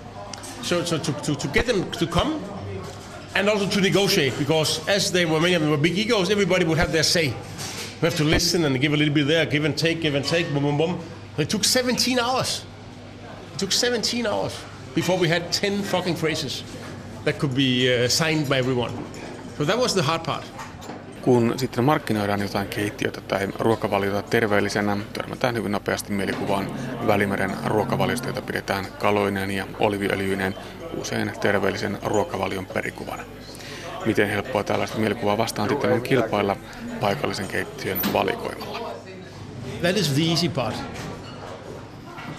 [0.62, 2.40] So, so to, to, to get them to come
[3.36, 6.64] and also to negotiate because as they were many of them were big egos, everybody
[6.64, 7.28] would have their say.
[8.00, 10.24] We have to listen and give a little bit there, give and take, give and
[10.24, 11.00] take, boom, boom, boom.
[11.36, 12.64] It took 17 hours.
[13.52, 14.58] It took 17 hours
[14.94, 16.64] before we had 10 fucking phrases
[17.24, 18.92] that could be uh, signed by everyone.
[19.58, 20.44] So that was the hard part.
[21.22, 26.70] Kun sitten markkinoidaan jotain keittiötä tai ruokavaliota terveellisenä, törmätään hyvin nopeasti mielikuvaan
[27.06, 30.54] Välimeren ruokavaliosta, jota pidetään kaloinen ja oliviöljyinen
[30.96, 33.22] usein terveellisen ruokavalion perikuvana.
[34.06, 36.56] Miten helppoa tällaista mielikuvaa vastaan sitten on kilpailla
[37.00, 38.94] paikallisen keittiön valikoimalla?
[39.82, 40.76] That is the easy part.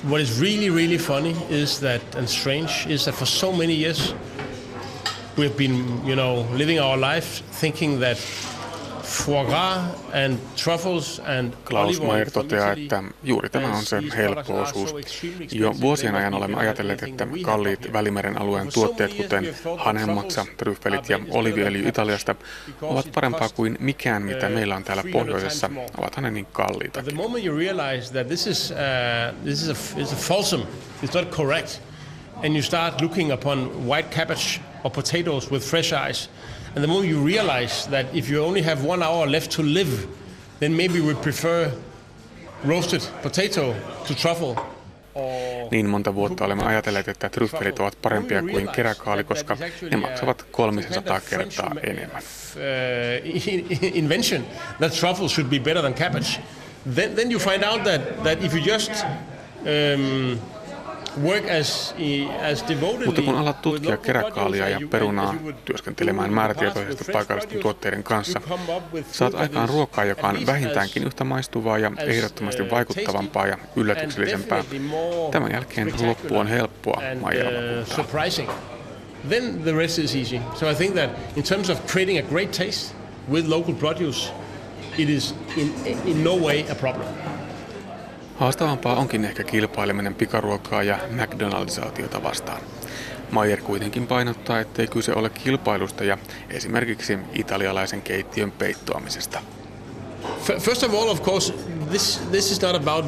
[0.10, 4.16] What is really, really funny is that, and strange, is that for so many years
[5.38, 8.18] we've been, you know, living our life thinking that
[11.66, 14.96] Klaus Mayer toteaa, että juuri tämä on se helppo osuus.
[15.52, 21.88] Jo vuosien ajan olemme ajatelleet, että kalliit Välimeren alueen tuotteet, kuten hanhenmaksa, tryffelit ja oliviöljy
[21.88, 22.36] Italiasta,
[22.82, 25.70] ovat parempaa kuin mikään, mitä meillä on täällä pohjoisessa.
[25.98, 27.04] Ovathan ne niin kalliita.
[32.44, 36.30] And you start looking upon white cabbage or potatoes with fresh eyes.
[36.78, 40.08] And the moment you realize that if you only have one hour left to live,
[40.60, 41.72] then maybe we prefer
[42.64, 43.74] roasted potato
[44.06, 44.56] to truffle
[45.72, 49.58] Niin monta vuotta olemme ajatelleet, että tryffelit ovat parempia kuin keräkaali, koska
[49.92, 52.22] ne maksavat 300 kertaa enemmän.
[52.22, 54.46] Uh, invention
[54.80, 56.40] that truffle should be better than cabbage.
[56.96, 60.40] Then, then you find out that, that if you just um,
[63.06, 68.42] mutta kun alat tutkia keräkaalia ja perunaa työskentelemään määrätietoisesti paikallisten tuotteiden kanssa,
[69.12, 74.64] saat aikaan ruokaa, joka on vähintäänkin yhtä maistuvaa ja ehdottomasti uh, vaikuttavampaa ja yllätyksellisempää.
[75.32, 77.52] Tämän jälkeen loppu on helppoa, Maijala
[79.30, 80.40] Then the rest is easy.
[80.56, 82.96] So I think that in terms of creating a great taste
[83.28, 84.32] with local produce,
[84.98, 85.74] it is in,
[86.06, 87.08] in no way a problem.
[88.38, 92.62] Haastavampaa onkin ehkä kilpaileminen pikaruokaa ja McDonaldsaatiota vastaan.
[93.32, 96.18] Mayer kuitenkin painottaa, ettei kyse ole kilpailusta ja
[96.50, 99.40] esimerkiksi italialaisen keittiön peittoamisesta.
[100.60, 101.54] First of all, of course,
[101.90, 103.06] this, this is not about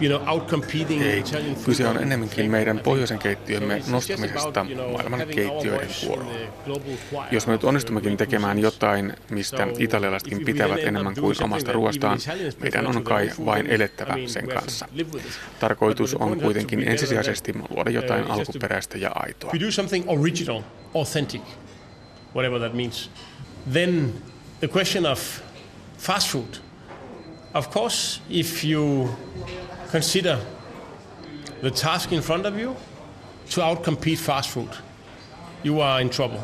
[0.00, 1.24] you know, outcompeting Ei,
[1.64, 6.36] kyse on enemmänkin meidän pohjoisen keittiömme nostamisesta maailman keittiöiden kuoroon.
[7.30, 12.18] Jos me nyt onnistummekin tekemään jotain, mistä italialaisetkin pitävät enemmän kuin omasta ruoastaan,
[12.60, 14.88] meidän on kai vain elettävä sen kanssa.
[15.60, 19.52] Tarkoitus on kuitenkin ensisijaisesti luoda jotain alkuperäistä ja aitoa.
[22.34, 23.10] whatever that means.
[23.66, 24.22] Then
[24.60, 25.42] the question of
[25.98, 26.58] fast food.
[27.54, 29.08] Of course, if you
[29.92, 30.38] consider
[31.60, 32.76] the task in front of you
[33.54, 34.70] to outcompete fast food,
[35.64, 36.40] you are in trouble.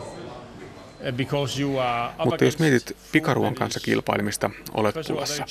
[1.01, 5.45] Uh, Mutta jos mietit pikaruon kanssa kilpailemista, olet pulassa.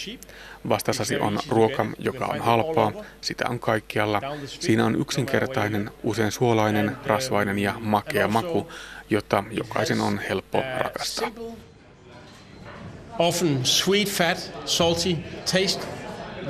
[0.70, 2.92] Vastasasi on ruoka, joka on halpaa,
[3.22, 4.22] sitä on kaikkialla.
[4.46, 8.72] Siinä on yksinkertainen, usein suolainen, rasvainen ja makea maku,
[9.10, 11.32] jota jokaisen on helppo rakastaa.
[13.20, 15.88] Often sweet, fat, salty taste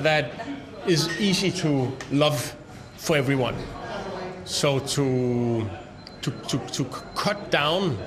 [0.01, 0.46] that
[0.87, 2.55] is easy to love
[2.97, 3.55] for everyone.
[4.45, 5.69] So to,
[6.21, 6.83] to, to, to
[7.15, 7.97] cut down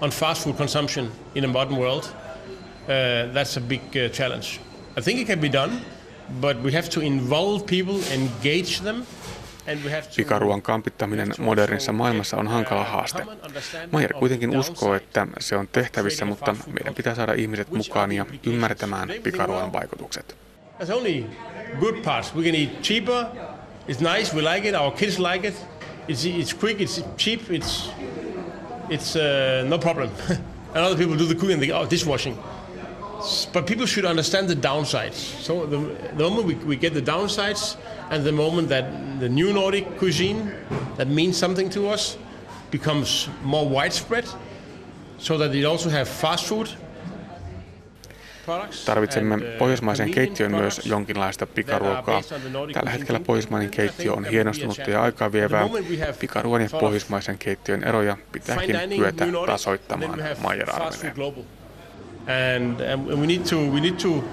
[0.00, 2.04] on fast food consumption in a modern world,
[2.88, 4.60] uh, that's a big uh, challenge.
[4.96, 5.80] I think it can be done,
[6.40, 9.06] but we have to involve people, engage them,
[10.16, 13.26] Pikaruoan kampittaminen modernissa maailmassa on hankala haaste.
[13.92, 19.08] Mayer kuitenkin uskoo, että se on tehtävissä, mutta meidän pitää saada ihmiset mukaan ja ymmärtämään
[19.22, 20.45] pikaruoan vaikutukset.
[20.78, 21.26] There's only
[21.80, 22.34] good parts.
[22.34, 23.32] We can eat cheaper.
[23.88, 24.34] It's nice.
[24.34, 24.74] We like it.
[24.74, 25.54] Our kids like it.
[26.06, 26.80] It's, it's quick.
[26.80, 27.50] It's cheap.
[27.50, 27.88] It's
[28.90, 30.10] it's uh, no problem.
[30.28, 31.60] and other people do the cooking.
[31.60, 32.36] They oh dishwashing.
[33.54, 35.14] But people should understand the downsides.
[35.14, 35.78] So the,
[36.14, 37.76] the moment we, we get the downsides,
[38.10, 40.52] and the moment that the new Nordic cuisine
[40.96, 42.18] that means something to us
[42.70, 44.28] becomes more widespread,
[45.16, 46.70] so that they also have fast food
[48.86, 52.22] Tarvitsemme pohjoismaisen keittiön myös jonkinlaista pikaruokaa.
[52.72, 55.68] Tällä hetkellä pohjoismainen keittiö on hienostunutta ja aikaa vievää.
[56.20, 61.14] Pikaruon ja pohjoismaisen keittiön eroja pitääkin kyetä tasoittamaan, Maijer arvelee.
[62.56, 64.24] And, and we need to we need to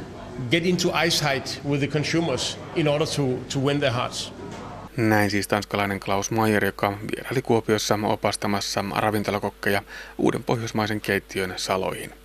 [0.51, 4.33] get into eyesight with the consumers in order to, to win their hearts.
[4.97, 9.81] Näin siis tanskalainen Klaus Mayer, joka vieraili Kuopiossa opastamassa ravintolakokkeja
[10.17, 12.22] uuden pohjoismaisen keittiön saloihin.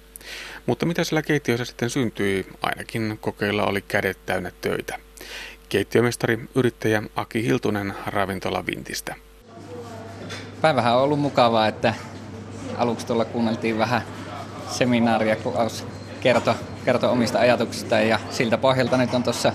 [0.69, 4.99] Mutta mitä sillä keittiössä sitten syntyi, ainakin kokeilla oli kädet täynnä töitä.
[5.69, 9.15] Keittiömestari, yrittäjä Aki Hiltunen ravintola Vintistä.
[10.61, 11.95] Päivähän on ollut mukavaa, että
[12.77, 14.03] aluksi tuolla kuunneltiin vähän
[14.71, 15.55] seminaaria, kun
[16.21, 16.55] kertoi,
[16.85, 19.53] kertoi omista ajatuksistaan ja siltä pohjalta nyt on tuossa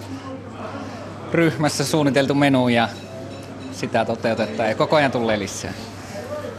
[1.32, 2.90] ryhmässä suunniteltu menu ja
[3.72, 5.74] sitä toteutetaan ja koko ajan tulee lisää.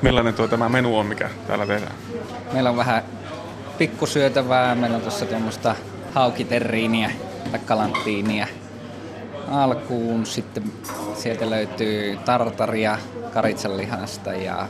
[0.02, 1.94] Millainen tuo tämä menu on, mikä täällä tehdään?
[2.52, 3.04] Meillä on vähän
[3.78, 4.74] pikkusyötävää.
[4.74, 5.74] Meillä on tuossa tuommoista
[6.14, 7.10] haukiterriiniä
[7.50, 8.46] tai kalanttiinia
[9.50, 10.26] alkuun.
[10.26, 10.72] Sitten
[11.14, 12.98] sieltä löytyy tartaria
[13.34, 14.68] karitsanlihasta ja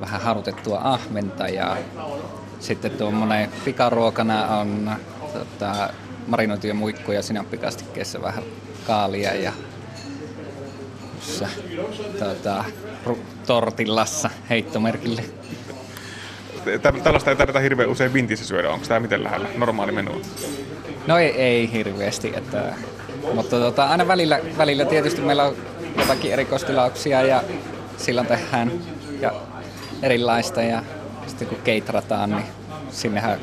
[0.00, 1.76] vähän harutettua ahventa ja
[2.60, 4.90] sitten tuommoinen pikaruokana on
[5.32, 5.88] tota,
[6.26, 8.44] marinoituja muikkuja sinappikastikkeessa vähän
[8.86, 9.52] kaalia ja
[12.18, 12.64] tota,
[13.46, 15.24] tortillassa heittomerkille
[17.02, 18.70] tällaista ei tarvita hirveän usein vintissä syödä.
[18.70, 20.22] Onko tämä miten lähellä normaali menu?
[21.06, 22.32] No ei, ei hirveästi.
[22.36, 22.74] Että,
[23.34, 25.56] mutta tota, aina välillä, välillä tietysti meillä on
[25.98, 27.42] jotakin erikoistilauksia ja
[27.96, 28.72] silloin tehdään
[29.20, 29.32] ja
[30.02, 30.82] erilaista ja
[31.26, 32.44] sitten kun keitrataan, niin
[32.90, 33.38] sinnehän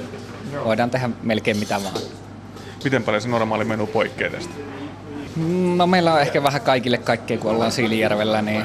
[0.66, 1.96] voidaan tehdä melkein mitä vaan.
[2.84, 4.54] Miten paljon se normaali menu poikkeaa tästä?
[5.76, 8.64] No meillä on ehkä vähän kaikille kaikkea, kun ollaan Siilijärvellä, niin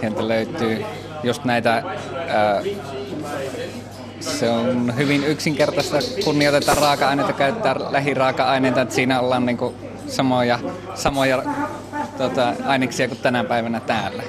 [0.00, 0.84] sieltä löytyy
[1.22, 1.82] just näitä
[2.28, 2.62] ää,
[4.20, 9.74] se on hyvin yksinkertaista, kunnioitetaan raaka-aineita, käyttää lähiraaka-aineita, että siinä ollaan niin kuin
[10.08, 10.58] samoja,
[10.94, 11.42] samoja
[12.18, 14.22] tota, aineksia kuin tänä päivänä täällä.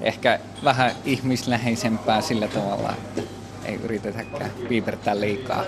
[0.00, 3.22] Ehkä vähän ihmisläheisempää sillä tavalla, että
[3.64, 5.64] ei yritetäkään piipertää liikaa.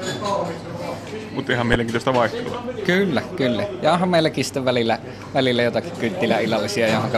[1.34, 2.62] Mutta ihan mielenkiintoista vaihtelua.
[2.86, 3.64] Kyllä, kyllä.
[3.82, 4.98] Ja onhan meilläkin sitten välillä,
[5.34, 7.10] välillä jotakin kynttiläillallisia, johon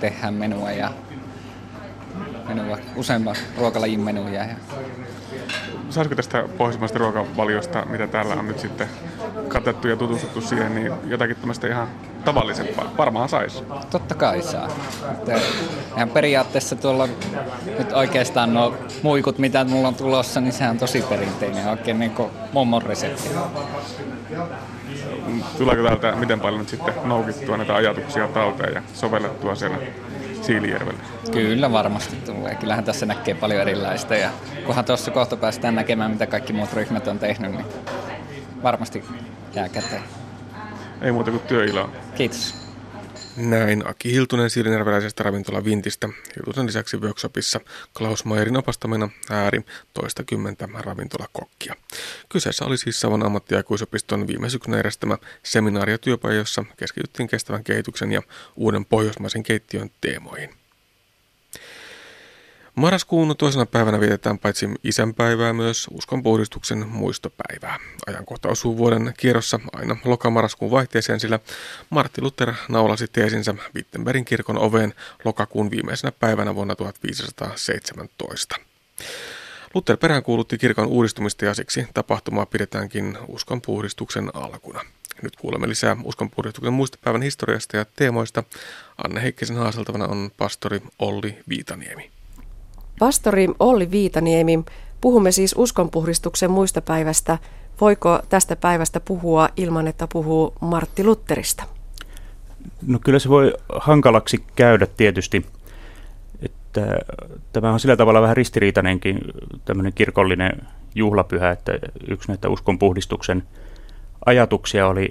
[0.00, 0.92] tehdään menua ja
[2.48, 4.44] menua, useamman ruokalajin menuja.
[4.44, 4.54] Ja...
[5.90, 8.88] Saisiko tästä pohjoismaista ruokavaliosta, mitä täällä on nyt sitten
[9.48, 11.88] katettu ja tutustuttu siihen, niin jotakin tämmöistä ihan
[12.24, 12.92] tavallisempaa?
[12.98, 13.64] Varmaan saisi.
[13.90, 14.68] Totta kai saa.
[15.96, 17.08] Ihan periaatteessa tuolla
[17.78, 22.10] nyt oikeastaan nuo muikut, mitä mulla on tulossa, niin sehän on tosi perinteinen, oikein niin
[22.10, 23.28] kuin mummon resepti.
[25.58, 29.76] Tuleeko täältä miten paljon nyt sitten noukittua näitä ajatuksia talteen ja sovellettua siellä
[30.46, 31.00] Siilijärvellä?
[31.32, 32.54] Kyllä varmasti tulee.
[32.54, 34.30] Kyllähän tässä näkee paljon erilaista ja
[34.66, 37.66] kunhan tuossa kohta päästään näkemään, mitä kaikki muut ryhmät on tehnyt, niin
[38.62, 39.04] varmasti
[39.54, 40.02] jää käteen.
[41.02, 41.90] Ei muuta kuin työiloa.
[42.14, 42.65] Kiitos.
[43.36, 46.08] Näin Aki Hiltunen siilinjärveläisestä ravintola Vintistä.
[46.36, 47.60] Hiltusen lisäksi workshopissa
[47.98, 49.60] Klaus Mayerin opastamina ääri
[49.94, 51.74] toista kymmentä ravintolakokkia.
[52.28, 55.92] Kyseessä oli siis Savon ammattiaikuisopiston viime syksynä järjestämä seminaari
[56.36, 58.22] jossa keskityttiin kestävän kehityksen ja
[58.56, 60.65] uuden pohjoismaisen keittiön teemoihin.
[62.76, 67.78] Marraskuun toisena päivänä vietetään paitsi isänpäivää myös uskonpuhdistuksen muistopäivää.
[68.06, 71.38] Ajankohta osuu vuoden kierrossa aina lokamarraskuun vaihteeseen, sillä
[71.90, 78.56] Martti Luther naulasi teesinsä Wittenbergin kirkon oveen lokakuun viimeisenä päivänä vuonna 1517.
[79.74, 84.80] Luther peräänkuulutti kirkon uudistumista ja siksi tapahtumaa pidetäänkin uskonpuhdistuksen alkuna.
[85.22, 88.44] Nyt kuulemme lisää uskonpuhdistuksen muistopäivän historiasta ja teemoista.
[89.04, 92.15] Anne Heikkisen haaseltavana on pastori Olli Viitaniemi.
[92.98, 94.64] Pastori Olli Viitaniemi,
[95.00, 97.38] puhumme siis uskonpuhdistuksen muistopäivästä.
[97.80, 101.64] Voiko tästä päivästä puhua ilman, että puhuu Martti Lutterista?
[102.86, 105.46] No kyllä se voi hankalaksi käydä tietysti.
[106.42, 106.98] Että
[107.52, 109.18] tämä on sillä tavalla vähän ristiriitainenkin
[109.64, 110.62] tämmöinen kirkollinen
[110.94, 111.72] juhlapyhä, että
[112.10, 113.42] yksi näitä uskonpuhdistuksen
[114.26, 115.08] ajatuksia oli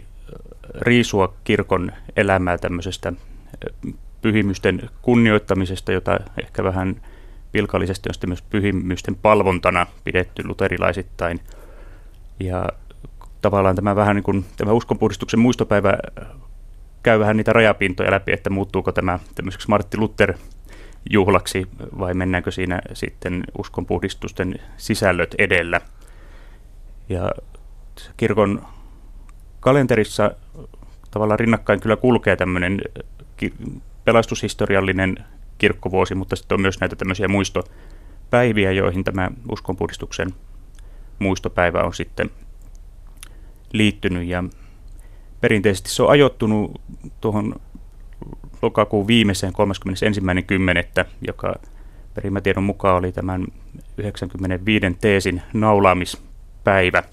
[0.76, 3.14] riisua kirkon elämää tämmöisestä
[4.22, 7.02] pyhimysten kunnioittamisesta, jota ehkä vähän
[7.56, 11.39] pilkallisesti on sitten myös pyhimysten palvontana pidetty luterilaisittain.
[12.39, 12.70] Ja
[13.41, 15.97] tavallaan tämä vähän niin kuin, tämä uskonpuhdistuksen muistopäivä
[17.03, 20.34] käy vähän niitä rajapintoja läpi, että muuttuuko tämä tämmöiseksi Martti Luther
[21.10, 21.68] juhlaksi
[21.99, 25.82] vai mennäänkö siinä sitten uskonpuhdistusten sisällöt edellä.
[27.10, 27.32] Ja
[28.18, 28.66] kirkon
[29.60, 30.32] kalenterissa
[31.12, 32.82] tavallaan rinnakkain kyllä kulkee tämmöinen
[34.06, 35.26] pelastushistoriallinen
[35.58, 40.30] kirkkovuosi, mutta sitten on myös näitä tämmöisiä muistopäiviä, joihin tämä uskonpuhdistuksen
[41.20, 42.30] muistopäivä on sitten
[43.74, 44.28] liittynyt.
[44.28, 44.43] Ja
[45.41, 46.82] perinteisesti se on ajoittunut
[47.22, 47.56] tuohon
[48.62, 49.53] lokakuun viimeiseen
[51.03, 51.56] 31.10., joka
[52.14, 53.45] perimätiedon mukaan oli tämän
[53.97, 57.03] 95 teesin naulaamispäivä.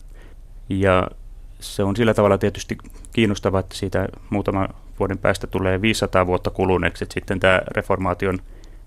[0.68, 1.08] Ja
[1.60, 2.78] se on sillä tavalla tietysti
[3.12, 4.68] kiinnostavaa, että siitä muutama
[4.98, 8.38] vuoden päästä tulee 500 vuotta kuluneeksi, että sitten tämä reformaation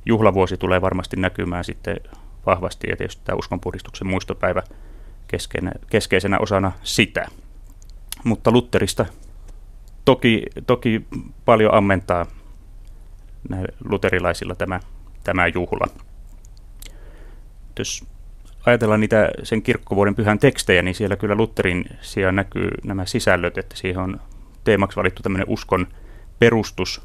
[0.05, 1.97] juhlavuosi tulee varmasti näkymään sitten
[2.45, 4.63] vahvasti, ja tietysti tämä uskonpuhdistuksen muistopäivä
[5.27, 7.25] keskeisenä, keskeisenä osana sitä.
[8.23, 9.05] Mutta Lutterista
[10.05, 11.05] toki, toki
[11.45, 12.25] paljon ammentaa
[13.89, 14.79] luterilaisilla tämä,
[15.23, 15.87] tämä juhla.
[17.79, 18.05] Jos
[18.65, 23.77] ajatellaan niitä sen kirkkovuoden pyhän tekstejä, niin siellä kyllä Lutherin sijaan näkyy nämä sisällöt, että
[23.77, 24.19] siihen on
[24.65, 25.87] teemaksi valittu tämmöinen uskon
[26.39, 27.01] perustus,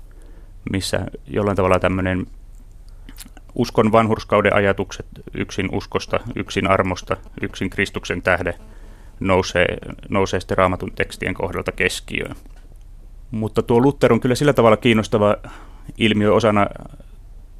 [0.72, 2.26] missä jollain tavalla tämmöinen
[3.54, 8.54] uskon vanhurskauden ajatukset yksin uskosta, yksin armosta, yksin Kristuksen tähde
[9.20, 12.34] nousee, nousee sitten raamatun tekstien kohdalta keskiöön.
[13.30, 15.36] Mutta tuo Luther on kyllä sillä tavalla kiinnostava
[15.98, 16.66] ilmiö osana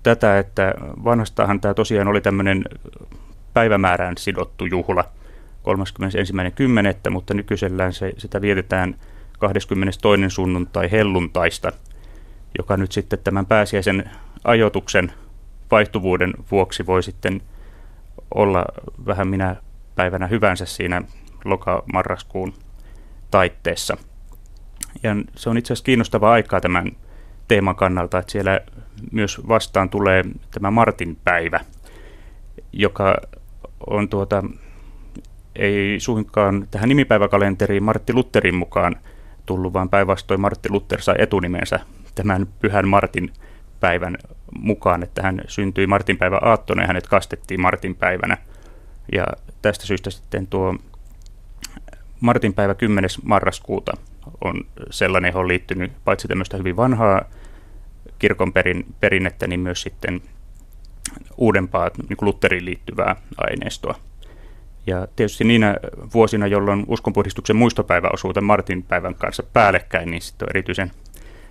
[0.02, 0.74] tätä, että
[1.04, 2.64] vanhastahan tämä tosiaan oli tämmöinen
[3.54, 5.04] päivämäärään sidottu juhla
[7.04, 8.94] 31.10., mutta nykyisellään se, sitä vietetään–
[9.40, 10.30] 22.
[10.30, 11.72] sunnuntai helluntaista,
[12.58, 14.10] joka nyt sitten tämän pääsiäisen
[14.44, 15.12] ajoituksen
[15.70, 17.42] vaihtuvuuden vuoksi voi sitten
[18.34, 18.64] olla
[19.06, 19.56] vähän minä
[19.94, 21.02] päivänä hyvänsä siinä
[21.44, 22.54] lokamarraskuun
[23.30, 23.96] taitteessa.
[25.02, 26.92] Ja se on itse asiassa kiinnostavaa aikaa tämän
[27.48, 28.60] teeman kannalta, että siellä
[29.12, 31.60] myös vastaan tulee tämä Martin päivä,
[32.72, 33.16] joka
[33.86, 34.42] on tuota,
[35.56, 38.96] ei suinkaan tähän nimipäiväkalenteriin Martti Lutherin mukaan
[39.50, 41.80] tullut, vaan päinvastoin Martti Luther sai etunimensä
[42.14, 43.32] tämän pyhän Martin
[43.80, 44.18] päivän
[44.58, 48.36] mukaan, että hän syntyi Martin päivän aattona ja hänet kastettiin Martin päivänä.
[49.12, 49.26] Ja
[49.62, 50.74] tästä syystä sitten tuo
[52.20, 53.10] Martinpäivä 10.
[53.22, 53.92] marraskuuta
[54.44, 54.54] on
[54.90, 57.24] sellainen, johon on liittynyt paitsi tämmöistä hyvin vanhaa
[58.18, 60.22] kirkon perin, perinnettä, niin myös sitten
[61.36, 63.94] uudempaa niin Lutteriin liittyvää aineistoa.
[64.86, 65.76] Ja tietysti niinä
[66.14, 70.90] vuosina, jolloin uskonpuhdistuksen muistopäivä osuu tämän Martin päivän kanssa päällekkäin, niin sitten on erityisen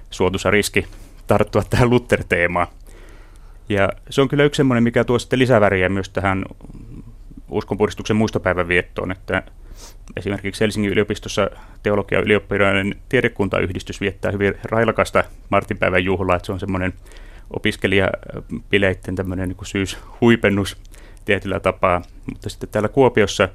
[0.09, 0.87] suotuisa riski
[1.27, 2.67] tarttua tähän Luther-teemaan.
[3.69, 6.45] Ja se on kyllä yksi semmoinen, mikä tuo sitten lisäväriä myös tähän
[7.49, 9.43] uskonpuhdistuksen muistopäivän viettoon, että
[10.17, 11.49] esimerkiksi Helsingin yliopistossa
[11.83, 16.93] teologia ylioppilainen tiedekuntayhdistys viettää hyvin railakasta Martinpäivän juhlaa, että se on semmoinen
[17.55, 20.77] opiskelijapileitten tämmöinen niin syyshuipennus
[21.29, 22.01] tietyllä tapaa.
[22.29, 23.49] Mutta sitten täällä Kuopiossa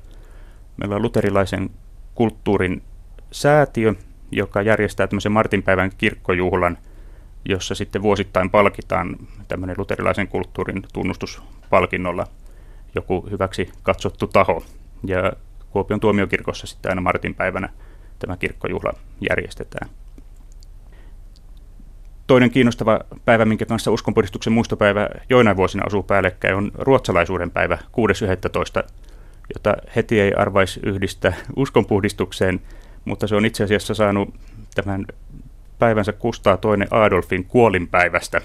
[0.76, 1.70] meillä on luterilaisen
[2.14, 2.82] kulttuurin
[3.30, 3.94] säätiö,
[4.30, 6.78] joka järjestää tämmöisen Martinpäivän kirkkojuhlan,
[7.44, 9.16] jossa sitten vuosittain palkitaan
[9.48, 12.26] tämmöinen luterilaisen kulttuurin tunnustuspalkinnolla
[12.94, 14.64] joku hyväksi katsottu taho.
[15.06, 15.32] Ja
[15.70, 17.68] Kuopion tuomiokirkossa sitten aina Martinpäivänä
[18.18, 18.92] tämä kirkkojuhla
[19.30, 19.90] järjestetään.
[22.26, 27.78] Toinen kiinnostava päivä, minkä kanssa uskonpuhdistuksen muistopäivä joinain vuosina osuu päällekkäin, on ruotsalaisuuden päivä
[28.82, 28.88] 6.11.,
[29.54, 32.60] jota heti ei arvaisi yhdistää uskonpuhdistukseen,
[33.04, 34.34] mutta se on itse asiassa saanut
[34.74, 35.06] tämän
[35.78, 38.40] päivänsä kustaa toinen Adolfin kuolinpäivästä,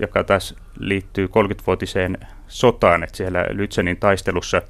[0.00, 4.62] joka taas liittyy 30-vuotiseen sotaan, että siellä Lytsenin taistelussa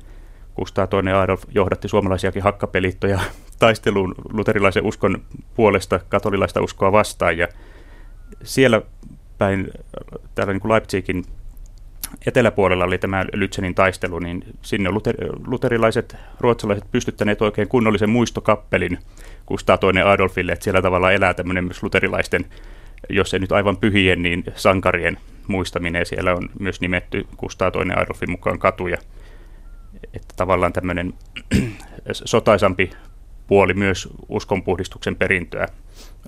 [0.54, 3.20] Kustaa toinen Adolf johdatti suomalaisiakin hakkapeliittoja
[3.58, 5.22] taisteluun luterilaisen uskon
[5.54, 7.48] puolesta katolilaista uskoa vastaan ja
[8.42, 8.82] siellä
[9.38, 9.70] päin,
[10.34, 11.24] täällä niin kuin Leipzigin
[12.26, 18.98] eteläpuolella oli tämä Lützenin taistelu, niin sinne luter- luterilaiset ruotsalaiset pystyttäneet oikein kunnollisen muistokappelin
[19.46, 22.44] Kustaa toinen Adolfille, että siellä tavalla elää tämmöinen myös luterilaisten,
[23.08, 26.06] jos ei nyt aivan pyhien, niin sankarien muistaminen.
[26.06, 28.98] Siellä on myös nimetty Kustaa toinen Adolfin mukaan katuja.
[30.14, 31.14] Että tavallaan tämmöinen
[32.12, 32.90] sotaisampi
[33.46, 35.66] puoli myös uskonpuhdistuksen perintöä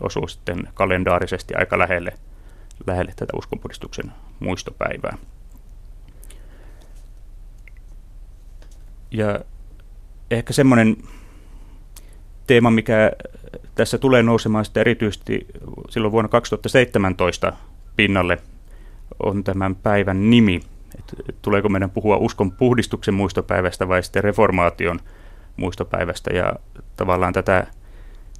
[0.01, 2.13] osuu sitten kalendaarisesti aika lähelle,
[2.87, 5.19] lähelle tätä uskonpuhdistuksen muistopäivää.
[9.11, 9.41] Ja
[10.31, 10.97] ehkä semmoinen
[12.47, 13.13] teema, mikä
[13.75, 15.47] tässä tulee nousemaan sitten erityisesti
[15.91, 17.53] silloin vuonna 2017
[17.97, 18.39] pinnalle,
[19.23, 20.61] on tämän päivän nimi.
[20.99, 25.01] Et tuleeko meidän puhua uskon puhdistuksen muistopäivästä vai sitten reformaation
[25.57, 26.31] muistopäivästä.
[26.35, 26.53] Ja
[26.97, 27.67] tavallaan tätä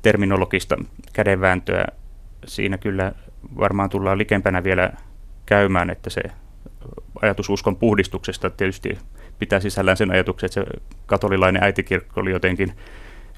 [0.03, 0.77] terminologista
[1.13, 1.85] kädenvääntöä
[2.47, 3.13] siinä kyllä
[3.59, 4.93] varmaan tullaan likempänä vielä
[5.47, 6.23] käymään, että se
[7.23, 8.99] ajatus uskon puhdistuksesta tietysti
[9.39, 10.67] pitää sisällään sen ajatuksen, että se
[11.07, 12.73] katolilainen äitikirkko oli jotenkin,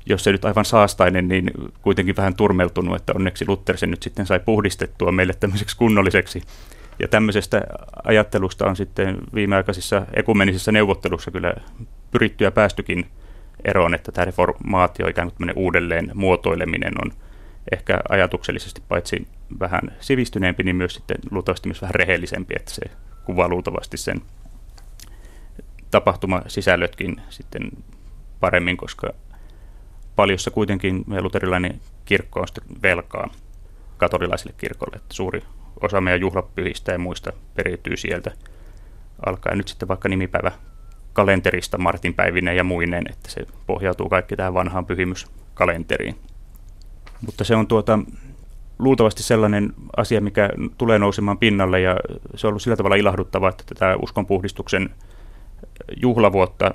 [0.06, 1.50] jos se nyt aivan saastainen, niin
[1.82, 6.42] kuitenkin vähän turmeltunut, että onneksi Luther sen nyt sitten sai puhdistettua meille tämmöiseksi kunnolliseksi.
[6.98, 7.62] Ja tämmöisestä
[8.04, 11.54] ajattelusta on sitten viimeaikaisissa ekumenisissa neuvottelussa kyllä
[12.10, 13.06] pyritty ja päästykin
[13.64, 17.12] eroon, että tämä reformaatio, ikään kuin uudelleen muotoileminen on
[17.72, 19.28] ehkä ajatuksellisesti paitsi
[19.60, 22.82] vähän sivistyneempi, niin myös sitten luultavasti myös vähän rehellisempi, että se
[23.24, 24.22] kuvaa luultavasti sen
[25.90, 27.70] tapahtumasisällötkin sitten
[28.40, 29.10] paremmin, koska
[30.16, 33.30] paljossa kuitenkin luterilainen kirkko on sitten velkaa
[33.96, 35.42] katolilaiselle kirkolle, että suuri
[35.80, 38.30] osa meidän juhlapyhistä ja muista periytyy sieltä
[39.26, 39.58] alkaen.
[39.58, 40.52] Nyt sitten vaikka nimipäivä
[41.14, 46.14] kalenterista Martin päivinen ja muinen, että se pohjautuu kaikki tähän vanhaan pyhimyskalenteriin.
[47.26, 47.98] Mutta se on tuota,
[48.78, 51.96] luultavasti sellainen asia, mikä tulee nousemaan pinnalle ja
[52.34, 54.90] se on ollut sillä tavalla ilahduttavaa, että tätä uskonpuhdistuksen
[56.02, 56.74] juhlavuotta,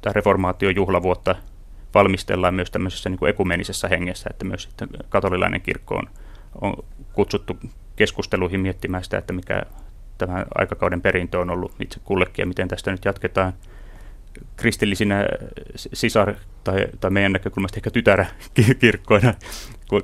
[0.00, 1.36] tai reformaation juhlavuotta
[1.94, 6.04] valmistellaan myös tämmöisessä niin kuin ekumenisessa hengessä, että myös sitten katolilainen kirkko on,
[6.60, 6.74] on
[7.12, 7.58] kutsuttu
[7.96, 9.62] keskusteluihin miettimään sitä, että mikä
[10.18, 13.52] tämä aikakauden perintö on ollut itse kullekin ja miten tästä nyt jatketaan
[14.56, 15.26] kristillisinä
[15.76, 19.34] sisar- tai, tai meidän näkökulmasta ehkä tytäräkirkkoina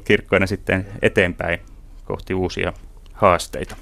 [0.05, 1.61] kirkkoina sitten eteenpäin
[2.05, 2.73] kohti uusia
[3.13, 3.77] haasteita.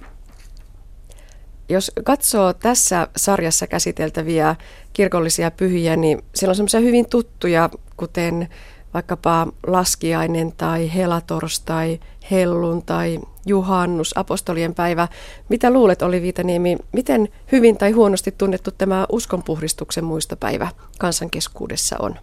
[1.69, 4.57] Jos katsoo tässä sarjassa käsiteltäviä
[4.93, 8.49] kirkollisia pyhiä, niin siellä on semmoisia hyvin tuttuja, kuten
[8.95, 12.01] vaikkapa laskiainen tai helatorstai,
[12.31, 15.09] hellun tai juhannus, apostolien päivä.
[15.49, 20.69] Mitä luulet, Oli Viitaniemi, miten hyvin tai huonosti tunnettu tämä uskonpuhdistuksen muistopäivä
[20.99, 22.15] kansankeskuudessa on?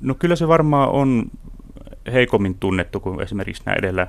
[0.00, 1.24] No kyllä se varmaan on
[2.12, 4.06] heikommin tunnettu kuin esimerkiksi nämä edellä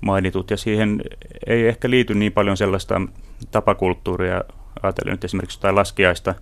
[0.00, 1.02] mainitut, ja siihen
[1.46, 3.00] ei ehkä liity niin paljon sellaista
[3.50, 4.44] tapakulttuuria,
[4.82, 6.34] ajatellen nyt esimerkiksi jotain laskiaista,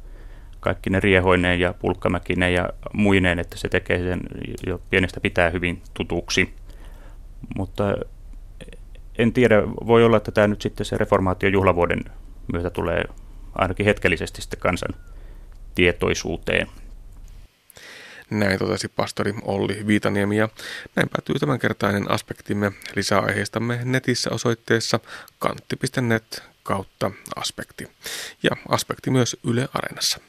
[0.60, 4.20] kaikki ne riehoineen ja pulkkamäkineen ja muineen, että se tekee sen
[4.66, 6.54] jo pienestä pitää hyvin tutuksi.
[7.56, 7.84] Mutta
[9.18, 12.04] en tiedä, voi olla, että tämä nyt sitten se reformaation juhlavuoden
[12.52, 13.04] myötä tulee
[13.54, 14.94] ainakin hetkellisesti sitten kansan
[15.74, 16.66] tietoisuuteen.
[18.30, 20.48] Näin totesi pastori Olli Viitaniemi ja
[20.96, 25.00] näin päätyy tämänkertainen aspektimme lisäaiheistamme netissä osoitteessa
[25.38, 27.88] kantti.net kautta aspekti
[28.42, 30.20] ja aspekti myös Yle Areenassa.